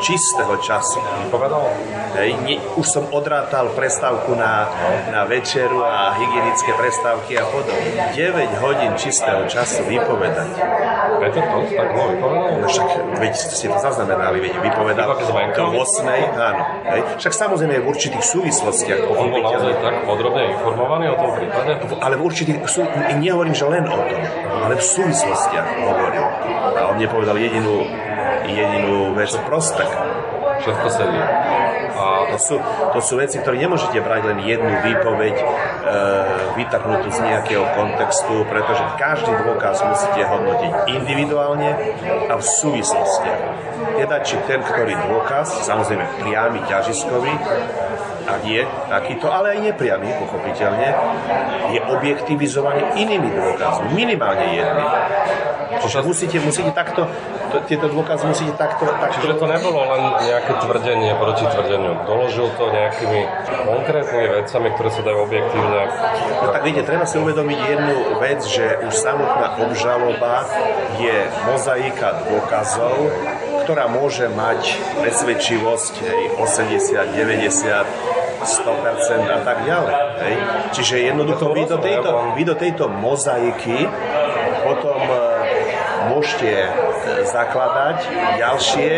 čistého 0.01 0.57
času. 0.61 1.01
Povedal? 1.31 1.69
Hej, 2.17 2.33
ne, 2.45 2.57
už 2.81 2.87
som 2.89 3.05
odrátal 3.13 3.69
prestávku 3.77 4.33
na, 4.33 4.69
na 5.13 5.29
večeru 5.29 5.85
a 5.85 6.17
hygienické 6.17 6.73
prestávky 6.73 7.37
a 7.37 7.45
podobne. 7.45 8.17
9 8.17 8.65
hodín 8.65 8.93
čistého 8.97 9.45
času 9.45 9.85
vypovedať. 9.85 10.49
Peter 11.21 11.45
to 11.45 11.59
tak 11.77 11.89
bolo 11.93 12.07
vypovedal? 12.13 12.57
No 12.61 12.67
však, 12.69 12.89
veď 13.21 13.33
ste 13.37 13.67
to 13.69 13.79
zaznamenali, 13.81 14.37
veď 14.41 14.55
vypovedal 14.65 15.09
do 15.57 15.65
8. 15.77 16.09
Áno. 16.37 16.63
Hej. 16.89 17.01
Však 17.21 17.33
samozrejme 17.37 17.85
v 17.85 17.87
určitých 17.87 18.25
súvislostiach. 18.25 19.01
On 19.13 19.29
bol 19.29 19.43
naozaj 19.45 19.75
tak 19.81 19.95
podrobne 20.09 20.57
informovaný 20.57 21.05
o 21.13 21.17
tom 21.21 21.31
prípade? 21.37 21.73
Ale 22.01 22.15
v 22.17 22.23
určitých, 22.25 22.59
sú, 22.65 22.81
nehovorím, 23.21 23.53
že 23.53 23.65
len 23.69 23.85
o 23.85 23.97
tom, 23.97 24.21
ale 24.65 24.75
v 24.77 24.85
súvislostiach 24.85 25.69
hovoril. 25.85 26.25
A 26.77 26.81
on 26.93 26.97
nepovedal 26.97 27.37
jedinú 27.37 27.85
jedinú 28.51 29.15
vec 29.15 29.33
prospech. 29.47 29.91
Všetko 30.57 30.89
sedí. 30.89 31.21
A 31.97 32.29
to 32.33 32.39
sú, 32.41 32.57
to 32.93 33.01
sú 33.01 33.15
veci, 33.17 33.41
ktoré 33.41 33.57
nemôžete 33.57 33.97
brať 34.05 34.29
len 34.29 34.39
jednu 34.45 34.69
výpoveď 34.85 35.35
e, 35.37 35.45
vytrhnutú 36.61 37.09
z 37.09 37.21
nejakého 37.25 37.65
kontextu, 37.73 38.45
pretože 38.49 38.85
každý 39.01 39.33
dôkaz 39.33 39.81
musíte 39.81 40.21
hodnotiť 40.29 40.73
individuálne 40.93 41.71
a 42.29 42.35
v 42.37 42.45
súvislosti. 42.45 43.31
Teda, 43.97 44.21
či 44.21 44.37
ten, 44.45 44.61
ktorý 44.61 44.93
dôkaz, 45.09 45.65
samozrejme 45.65 46.05
priamy, 46.21 46.61
ťažiskový, 46.69 47.33
a 48.27 48.43
nie 48.43 48.59
takýto, 48.91 49.31
ale 49.31 49.55
aj 49.57 49.59
nepriamy, 49.71 50.11
pochopiteľne, 50.19 50.89
je 51.71 51.81
objektivizovaný 51.95 52.83
inými 52.99 53.31
dôkazmi, 53.31 53.95
minimálne 53.95 54.51
jedným. 54.51 54.91
Čiže 55.79 56.03
musíte, 56.03 56.37
musíte 56.43 56.75
takto, 56.75 57.07
to, 57.07 57.13
tieto 57.67 57.87
dôkazy 57.91 58.25
musíte 58.27 58.55
takto... 58.59 58.87
takto... 58.87 59.23
Čiže 59.23 59.41
to 59.41 59.47
nebolo 59.47 59.81
len 59.95 60.03
nejaké 60.27 60.53
tvrdenie 60.63 61.13
proti 61.19 61.45
tvrdeniu. 61.47 61.93
Doložil 62.05 62.47
to 62.55 62.65
nejakými 62.71 63.21
konkrétnymi 63.67 64.27
vecami, 64.43 64.69
ktoré 64.75 64.89
sa 64.93 65.03
dajú 65.03 65.19
objektívne... 65.27 65.81
No 66.43 66.49
tak 66.53 66.63
vidíte, 66.67 66.85
treba 66.87 67.05
si 67.09 67.17
uvedomiť 67.19 67.59
jednu 67.59 67.97
vec, 68.23 68.41
že 68.45 68.65
už 68.87 68.93
samotná 68.93 69.47
obžaloba 69.63 70.47
je 71.01 71.17
mozaika 71.47 72.27
dôkazov, 72.29 73.11
ktorá 73.67 73.91
môže 73.91 74.31
mať 74.31 74.79
presvedčivosť 75.03 75.95
80, 76.39 77.19
90, 77.19 78.27
100% 78.47 79.27
a 79.27 79.41
tak 79.43 79.59
ďalej. 79.67 79.95
Hej. 80.23 80.35
Čiže 80.77 80.95
jednoducho 81.11 81.51
vy 81.51 81.63
do, 81.67 81.79
tejto, 81.83 82.11
vy 82.39 82.43
do 82.47 82.55
tejto 82.55 82.85
mozaiky 82.87 83.91
potom 84.63 84.99
môžete 86.09 86.51
e, 86.51 86.69
zakladať 87.27 88.07
ďalšie, 88.39 88.91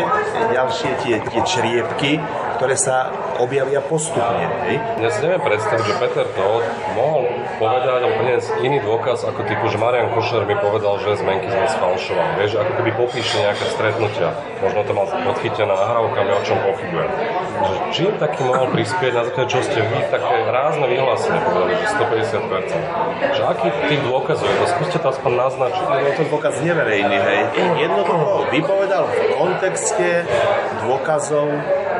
ďalšie 0.52 0.90
tie, 1.06 1.14
tie 1.22 1.40
čriepky, 1.46 2.12
ktoré 2.58 2.74
sa 2.74 3.14
objavia 3.38 3.78
postupne. 3.78 4.50
Ja 4.98 5.08
si 5.14 5.18
neviem 5.22 5.42
predstaviť, 5.42 5.84
že 5.86 5.94
Peter 6.02 6.26
Todt 6.34 6.66
mohol 6.98 7.37
povedať 7.56 8.00
a 8.04 8.08
priniesť 8.12 8.60
iný 8.60 8.78
dôkaz 8.84 9.24
ako 9.24 9.48
typu, 9.48 9.72
že 9.72 9.80
Marian 9.80 10.12
Košer 10.12 10.44
mi 10.44 10.52
povedal, 10.60 11.00
že 11.00 11.16
zmenky 11.16 11.48
sme 11.48 11.64
sfalšovali. 11.64 12.30
Vieš, 12.44 12.60
ako 12.60 12.72
keby 12.76 12.90
popíše 13.00 13.40
nejaké 13.40 13.64
stretnutia. 13.72 14.36
Možno 14.60 14.80
to 14.84 14.92
mal 14.92 15.06
podchytené 15.08 15.72
nahrávkami, 15.72 16.30
o 16.34 16.40
čom 16.44 16.58
pochybujem. 16.60 17.10
Že 17.58 17.76
čím 17.96 18.12
taký 18.20 18.40
mohol 18.44 18.68
prispieť 18.74 19.12
na 19.16 19.22
základe, 19.24 19.48
čo 19.48 19.60
ste 19.64 19.80
vy 19.80 19.98
také 20.12 20.36
rázne 20.52 20.86
vyhlásenie 20.86 21.40
povedali, 21.40 21.72
že 21.80 21.86
150%. 21.96 23.34
Že 23.34 23.42
aký 23.48 23.68
tých 23.88 24.02
dôkazov 24.04 24.46
je 24.46 24.56
to? 24.60 24.66
Skúste 24.76 24.98
to 25.00 25.08
aspoň 25.08 25.32
naznačiť. 25.48 25.84
Je 25.88 26.14
to 26.20 26.24
dôkaz 26.28 26.54
neverejný, 26.60 27.16
hej. 27.16 27.40
Jednoducho 27.88 28.50
vypovedal 28.52 29.04
v 29.08 29.16
kontexte 29.32 30.28
dôkazov 30.84 31.48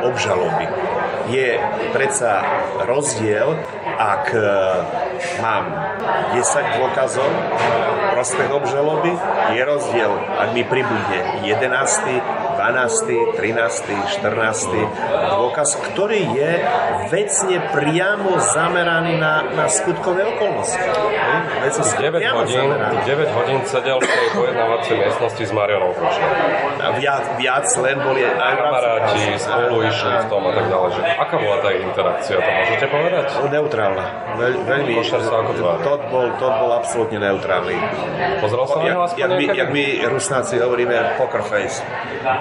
obžaloby. 0.04 0.66
Je 1.28 1.60
predsa 1.92 2.40
rozdiel, 2.88 3.52
ak 4.00 4.32
e, 4.32 4.40
mám 5.44 5.64
10 6.32 6.80
dôkazov 6.80 7.28
prospech 8.16 8.50
obžaloby, 8.50 9.12
je 9.52 9.62
rozdiel, 9.62 10.12
ak 10.16 10.56
mi 10.56 10.64
pribudne 10.64 11.44
11 11.44 12.37
12., 12.58 13.38
13., 13.38 14.18
14. 14.18 15.38
dôkaz, 15.38 15.78
ktorý 15.78 16.26
je 16.34 16.52
vecne 17.06 17.62
priamo 17.70 18.34
zameraný 18.42 19.14
na, 19.14 19.46
na 19.54 19.70
skutkové 19.70 20.26
okolnosti. 20.26 20.74
Vecne 21.62 21.84
9 21.86 22.18
hodín, 22.34 22.68
9 23.06 23.38
hodín 23.38 23.60
sedel 23.62 24.02
v 24.02 24.10
tej 24.10 24.28
pojednávacej 24.34 24.94
miestnosti 24.98 25.44
s 25.46 25.52
Marianou 25.54 25.94
Viac, 26.98 27.38
viac 27.38 27.66
len 27.78 27.96
boli 28.02 28.26
aj 28.26 28.54
kamaráti, 28.58 29.38
spolu 29.38 29.86
išli 29.86 30.14
v 30.18 30.26
tom 30.26 30.42
a 30.42 30.52
tak 30.58 30.66
ďalej. 30.66 30.88
Že 30.98 31.02
aká 31.14 31.36
bola 31.38 31.56
tá 31.62 31.70
interakcia, 31.78 32.36
to 32.42 32.50
môžete 32.50 32.86
povedať? 32.90 33.26
Neutrálna. 33.54 34.04
Veľ, 34.34 34.52
veľmi. 34.66 34.92
Košer 34.98 35.22
sa 35.22 35.46
ako 35.46 35.52
tvár. 35.54 35.76
To 35.86 35.94
bol, 36.10 36.26
to 36.42 36.46
bol 36.50 36.70
absolútne 36.74 37.22
neutrálny. 37.22 37.76
Pozeral 38.42 38.66
sa 38.66 38.74
na 38.82 38.84
jak, 38.90 38.98
jak, 39.14 39.30
my, 39.30 39.44
jak 39.54 39.68
my 39.70 39.84
rusnáci 40.10 40.58
hovoríme 40.58 40.96
poker 41.22 41.46
face 41.46 41.78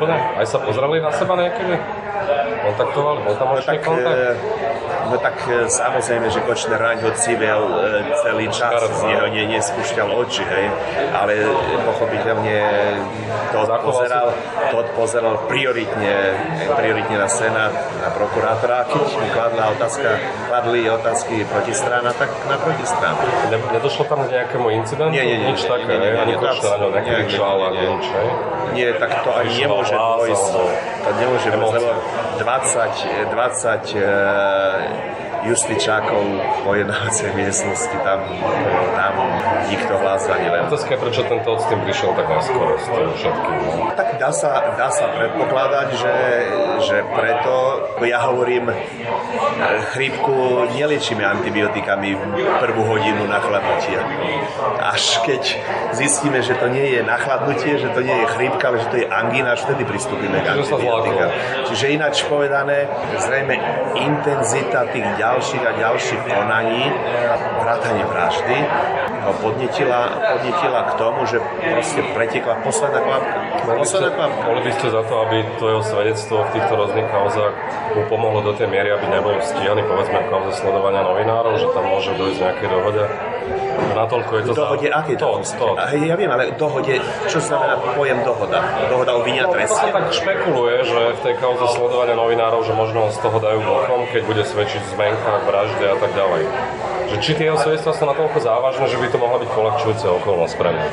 úplne? 0.08 0.40
Aj 0.40 0.46
sa 0.48 0.58
pozreli 0.64 0.98
na 1.04 1.12
seba 1.12 1.34
niekedy? 1.36 1.76
Kontaktovali? 2.48 3.20
Bol 3.24 3.36
tam 3.36 3.48
no, 3.54 3.62
tak, 3.62 3.80
kontakt? 3.84 4.18
E, 4.18 4.30
no 5.08 5.16
tak 5.20 5.36
e, 5.48 5.68
samozrejme, 5.70 6.28
že 6.32 6.40
Kočner 6.44 6.80
raň 6.80 6.98
ho 7.04 7.12
civel 7.16 7.64
e, 7.64 8.12
celý 8.24 8.48
čas, 8.52 8.80
z 8.82 9.02
neho 9.08 9.28
nie, 9.32 9.46
nespúšťal 9.52 10.10
oči, 10.12 10.44
hej. 10.44 10.66
Ale 11.16 11.48
pochopiteľne 11.88 12.58
to 13.52 13.60
pozeral, 13.84 14.28
to 14.72 14.80
pozeral 14.96 15.36
prioritne, 15.48 16.36
prioritne 16.76 17.18
na 17.18 17.30
Senát, 17.30 17.74
na 18.04 18.10
prokurátora. 18.12 18.76
A 18.82 18.84
keď 18.88 19.04
mu 19.16 19.28
kladla 19.32 19.64
otázka, 19.76 20.10
kladli 20.52 20.82
otázky 20.90 21.36
protistrana, 21.48 22.12
tak 22.16 22.30
na 22.48 22.58
protistranu. 22.60 23.20
Ne, 23.52 23.58
nedošlo 23.76 24.04
tam 24.08 24.28
k 24.28 24.34
nejakému 24.34 24.68
incidentu? 24.76 25.14
Nie, 25.14 25.24
nie, 25.24 25.38
nie. 25.40 25.48
Nič 25.56 25.64
také, 25.64 25.88
nie, 25.88 25.98
nie, 25.98 26.12
nie, 26.12 26.20
ani 26.20 26.34
Kočner 26.36 26.76
na 26.76 26.78
ňo 26.84 26.90
nekričal, 26.92 27.58
nič, 27.74 28.06
hej? 28.12 28.30
Nie, 28.76 28.88
tak 29.00 29.24
to 29.24 29.30
ani 29.32 29.64
nemôže 29.64 29.96
dôjsť. 29.96 30.52
To 31.08 31.10
nemôže 31.18 31.50
dôjsť, 31.50 31.74
lebo 31.80 31.90
20, 32.38 33.34
20 33.34 35.18
justičákov 35.48 36.24
po 36.66 36.76
jednácej 36.76 37.32
miestnosti, 37.38 37.96
tam, 38.04 38.26
tam 38.98 39.14
nikto 39.70 39.94
hlas 39.96 40.28
ani 40.28 40.50
len. 40.50 40.68
Otázka 40.68 40.98
je, 40.98 41.00
prečo 41.00 41.22
tento 41.30 41.52
s 41.56 41.66
tým 41.70 41.80
prišiel 41.86 42.12
tak 42.18 42.28
neskoro 42.28 42.76
s 42.76 42.88
tým 42.90 43.10
všetkým. 43.16 43.58
Tak 43.96 44.08
dá 44.20 44.32
sa, 44.34 44.76
dá 44.76 44.90
sa 44.92 45.06
predpokladať, 45.14 45.88
že, 45.94 46.16
že 46.84 46.98
preto, 47.16 47.56
ja 48.04 48.20
hovorím, 48.28 48.74
chrípku 49.94 50.68
neliečíme 50.76 51.24
antibiotikami 51.26 52.16
prvú 52.60 52.84
hodinu 52.86 53.26
nachladnutia. 53.26 54.02
Až 54.78 55.24
keď 55.26 55.44
zistíme, 55.96 56.40
že 56.44 56.56
to 56.58 56.68
nie 56.70 56.98
je 56.98 57.02
nachladnutie, 57.04 57.82
že 57.82 57.90
to 57.92 58.02
nie 58.04 58.14
je 58.14 58.28
chrípka, 58.38 58.70
ale 58.70 58.78
že 58.84 58.88
to 58.92 58.98
je 59.02 59.08
angína, 59.08 59.58
až 59.58 59.68
vtedy 59.68 59.84
pristúpime 59.88 60.40
k 60.44 60.48
antibiotikám. 60.54 61.32
Čiže 61.72 61.86
ináč 61.94 62.24
povedané, 62.28 62.88
zrejme 63.18 63.56
intenzita 63.98 64.88
tých 64.92 65.08
ďalších 65.18 65.64
a 65.64 65.72
ďalších 65.76 66.22
konaní, 66.28 66.84
vrátanie 67.64 68.06
vraždy, 68.06 68.58
ho 69.28 69.34
podnetila, 69.44 70.00
podnetila 70.40 70.80
k 70.88 70.92
tomu, 70.96 71.20
že 71.28 71.38
proste 71.44 72.02
pretekla 72.16 72.64
posledná 72.64 73.00
kvapka. 73.04 73.38
Posledná 73.68 74.10
kvapka. 74.16 74.44
Boli 74.48 74.62
by 74.64 74.72
ste 74.80 74.88
za 74.88 75.02
to, 75.04 75.14
aby 75.28 75.38
to 75.60 75.66
jeho 75.68 75.84
svedectvo 75.84 76.36
v 76.48 76.50
týchto 76.56 76.74
rôznych 76.74 77.08
kauzách 77.12 77.54
mu 77.96 78.02
pomohlo 78.08 78.40
do 78.42 78.54
tej 78.56 78.68
miery, 78.72 78.96
aby 78.96 79.06
nebol 79.12 79.36
stíhaný, 79.44 79.84
povedzme, 79.84 80.18
v 80.24 80.28
kauze 80.32 80.52
sledovania 80.56 81.04
novinárov, 81.04 81.60
že 81.60 81.68
tam 81.76 81.86
môže 81.92 82.16
dojsť 82.16 82.40
nejakej 82.40 82.70
dohode? 82.72 83.04
Natoľko 83.98 84.32
je 84.38 84.44
to 84.46 84.54
dohode, 84.54 84.88
za... 84.88 84.94
aké 84.94 85.14
to? 85.18 85.30
to. 85.42 85.68
Ja 86.06 86.16
viem, 86.16 86.30
ale 86.30 86.54
dohode, 86.54 87.02
čo 87.26 87.40
znamená 87.42 87.82
pojem 87.98 88.22
dohoda? 88.22 88.62
Dohoda 88.90 89.12
o 89.18 89.22
vinia 89.26 89.50
treste? 89.50 89.90
No, 89.90 89.96
tak 89.96 90.06
špekuluje, 90.14 90.76
že 90.86 91.02
v 91.18 91.20
tej 91.26 91.34
kauze 91.42 91.66
sledovania 91.74 92.14
novinárov, 92.14 92.62
že 92.62 92.74
možno 92.78 93.10
z 93.10 93.18
toho 93.22 93.38
dajú 93.42 93.60
bokom, 93.66 94.06
keď 94.14 94.22
bude 94.26 94.44
svedčiť 94.46 94.82
zmenkách, 94.94 95.42
vražde 95.50 95.86
a 95.90 95.98
tak 95.98 96.12
ďalej 96.14 96.44
že 97.08 97.18
či 97.24 97.32
tie 97.40 97.48
svedectvá 97.56 97.92
sú 97.96 98.04
natoľko 98.04 98.38
závažné, 98.44 98.86
že 98.92 99.00
by 99.00 99.08
to 99.08 99.18
mohla 99.18 99.40
byť 99.40 99.50
poľahčujúca 99.56 100.08
okolnosť 100.22 100.54
pre 100.60 100.70
mňa. 100.76 100.86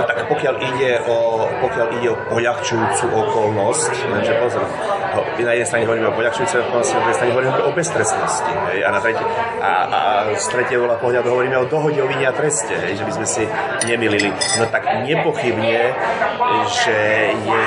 No 0.00 0.02
tak 0.08 0.18
pokiaľ 0.32 0.54
ide 0.64 0.90
o, 1.04 1.44
pokiaľ 1.60 1.86
ide 2.00 2.08
o 2.08 2.16
poľahčujúcu 2.32 3.04
okolnosť, 3.12 3.92
lenže 4.08 4.32
pozor, 4.40 4.64
na 5.44 5.52
jednej 5.52 5.68
strane 5.68 5.84
hovoríme 5.84 6.08
o 6.08 6.14
poľahčujúcej 6.16 6.58
okolnosti, 6.64 6.92
na 6.96 7.00
druhej 7.04 7.16
strane 7.16 7.32
hovoríme 7.36 7.52
o 7.68 7.70
beztrestnosti. 7.76 8.52
Hej, 8.72 8.78
a, 8.80 8.88
na 8.88 9.00
tretie, 9.04 9.24
a, 9.60 9.70
a 9.84 10.00
z 10.32 10.46
tretieho 10.48 10.84
pohľadu 10.88 11.28
hovoríme 11.28 11.56
o 11.60 11.66
dohode 11.68 11.97
o 12.02 12.06
vinia 12.06 12.30
treste, 12.34 12.74
hej, 12.74 13.00
že 13.00 13.04
by 13.04 13.12
sme 13.18 13.26
si 13.26 13.42
nemilili. 13.86 14.30
No 14.58 14.64
tak 14.70 15.04
nepochybne, 15.06 15.94
že 16.82 16.98
je 17.34 17.66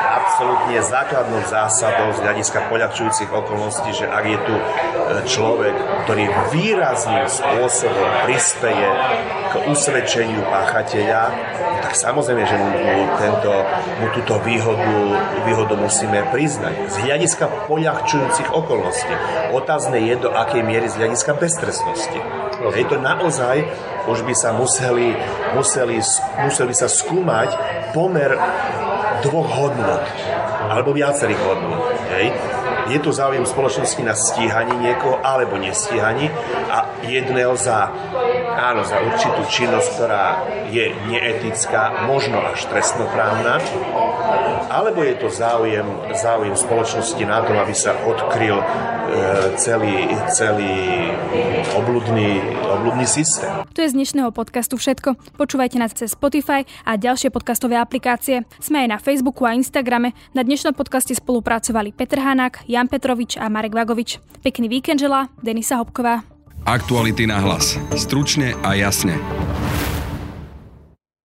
absolútne 0.00 0.80
základnou 0.80 1.44
zásadou 1.44 2.16
z 2.16 2.24
hľadiska 2.24 2.72
poľahčujúcich 2.72 3.28
okolností, 3.28 3.90
že 3.92 4.06
ak 4.08 4.24
je 4.24 4.38
tu 4.48 4.54
e, 4.56 4.62
človek, 5.28 5.74
ktorý 6.06 6.24
výrazným 6.54 7.28
spôsobom 7.28 8.08
prispeje 8.24 8.88
k 9.50 9.54
usvedčeniu 9.68 10.40
páchateľa, 10.48 11.22
tak 11.84 11.92
samozrejme, 11.96 12.42
že 12.46 12.56
mu, 12.56 12.70
mu, 12.70 12.96
tento, 13.18 13.52
mu 14.00 14.06
túto 14.14 14.38
výhodu, 14.46 14.94
výhodu 15.44 15.74
musíme 15.76 16.22
priznať. 16.30 16.74
Z 16.88 16.96
hľadiska 17.04 17.66
poľahčujúcich 17.66 18.48
okolností. 18.54 19.14
Otázne 19.52 19.98
je, 20.00 20.14
do 20.16 20.30
akej 20.30 20.62
miery 20.62 20.86
z 20.86 21.02
hľadiska 21.02 21.34
beztrestnosti. 21.36 22.20
Je 22.60 22.84
to 22.86 23.00
naozaj 23.00 23.64
už 24.08 24.24
by 24.24 24.34
sa 24.36 24.56
museli, 24.56 25.12
museli, 25.52 26.00
museli 26.40 26.72
sa 26.72 26.88
skúmať 26.88 27.50
pomer 27.92 28.32
dvoch 29.24 29.48
hodnot, 29.48 30.04
alebo 30.70 30.94
viacerých 30.94 31.40
hodnot. 31.40 31.82
Hej. 32.14 32.32
Je 32.90 32.98
tu 32.98 33.14
záujem 33.14 33.46
spoločnosti 33.46 34.02
na 34.02 34.18
stíhaní 34.18 34.74
niekoho 34.82 35.22
alebo 35.22 35.54
nestíhaní 35.60 36.26
a 36.66 36.90
jedného 37.06 37.54
za, 37.54 37.86
áno, 38.58 38.82
za 38.82 38.98
určitú 38.98 39.46
činnosť, 39.46 39.88
ktorá 39.94 40.26
je 40.74 40.90
neetická, 41.06 42.02
možno 42.10 42.42
až 42.42 42.66
trestnoprávna 42.66 43.62
alebo 44.70 45.02
je 45.02 45.18
to 45.18 45.26
záujem, 45.26 45.82
záujem 46.14 46.54
spoločnosti 46.54 47.18
na 47.26 47.42
tom, 47.42 47.58
aby 47.58 47.74
sa 47.74 47.98
odkryl 48.06 48.62
e, 48.62 48.64
celý, 49.58 50.14
celý 50.30 51.10
obludný, 51.74 52.38
obludný 52.70 53.02
systém. 53.02 53.50
To 53.74 53.82
je 53.82 53.90
z 53.90 53.98
dnešného 53.98 54.30
podcastu 54.30 54.78
všetko. 54.78 55.18
Počúvajte 55.34 55.76
nás 55.82 55.90
cez 55.90 56.14
Spotify 56.14 56.62
a 56.86 56.94
ďalšie 56.94 57.34
podcastové 57.34 57.74
aplikácie. 57.74 58.46
Sme 58.62 58.86
aj 58.86 58.88
na 58.94 58.98
Facebooku 59.02 59.42
a 59.42 59.58
Instagrame. 59.58 60.14
Na 60.30 60.46
dnešnom 60.46 60.78
podcaste 60.78 61.18
spolupracovali 61.18 61.90
Petr 61.90 62.22
Hanák, 62.22 62.70
Jan 62.70 62.86
Petrovič 62.86 63.42
a 63.42 63.50
Marek 63.50 63.74
Vagovič. 63.74 64.22
Pekný 64.46 64.70
víkend 64.70 65.02
želá 65.02 65.26
Denisa 65.42 65.82
Hopková. 65.82 66.22
Aktuality 66.62 67.26
na 67.26 67.42
hlas. 67.42 67.74
Stručne 67.96 68.54
a 68.62 68.76
jasne. 68.76 69.16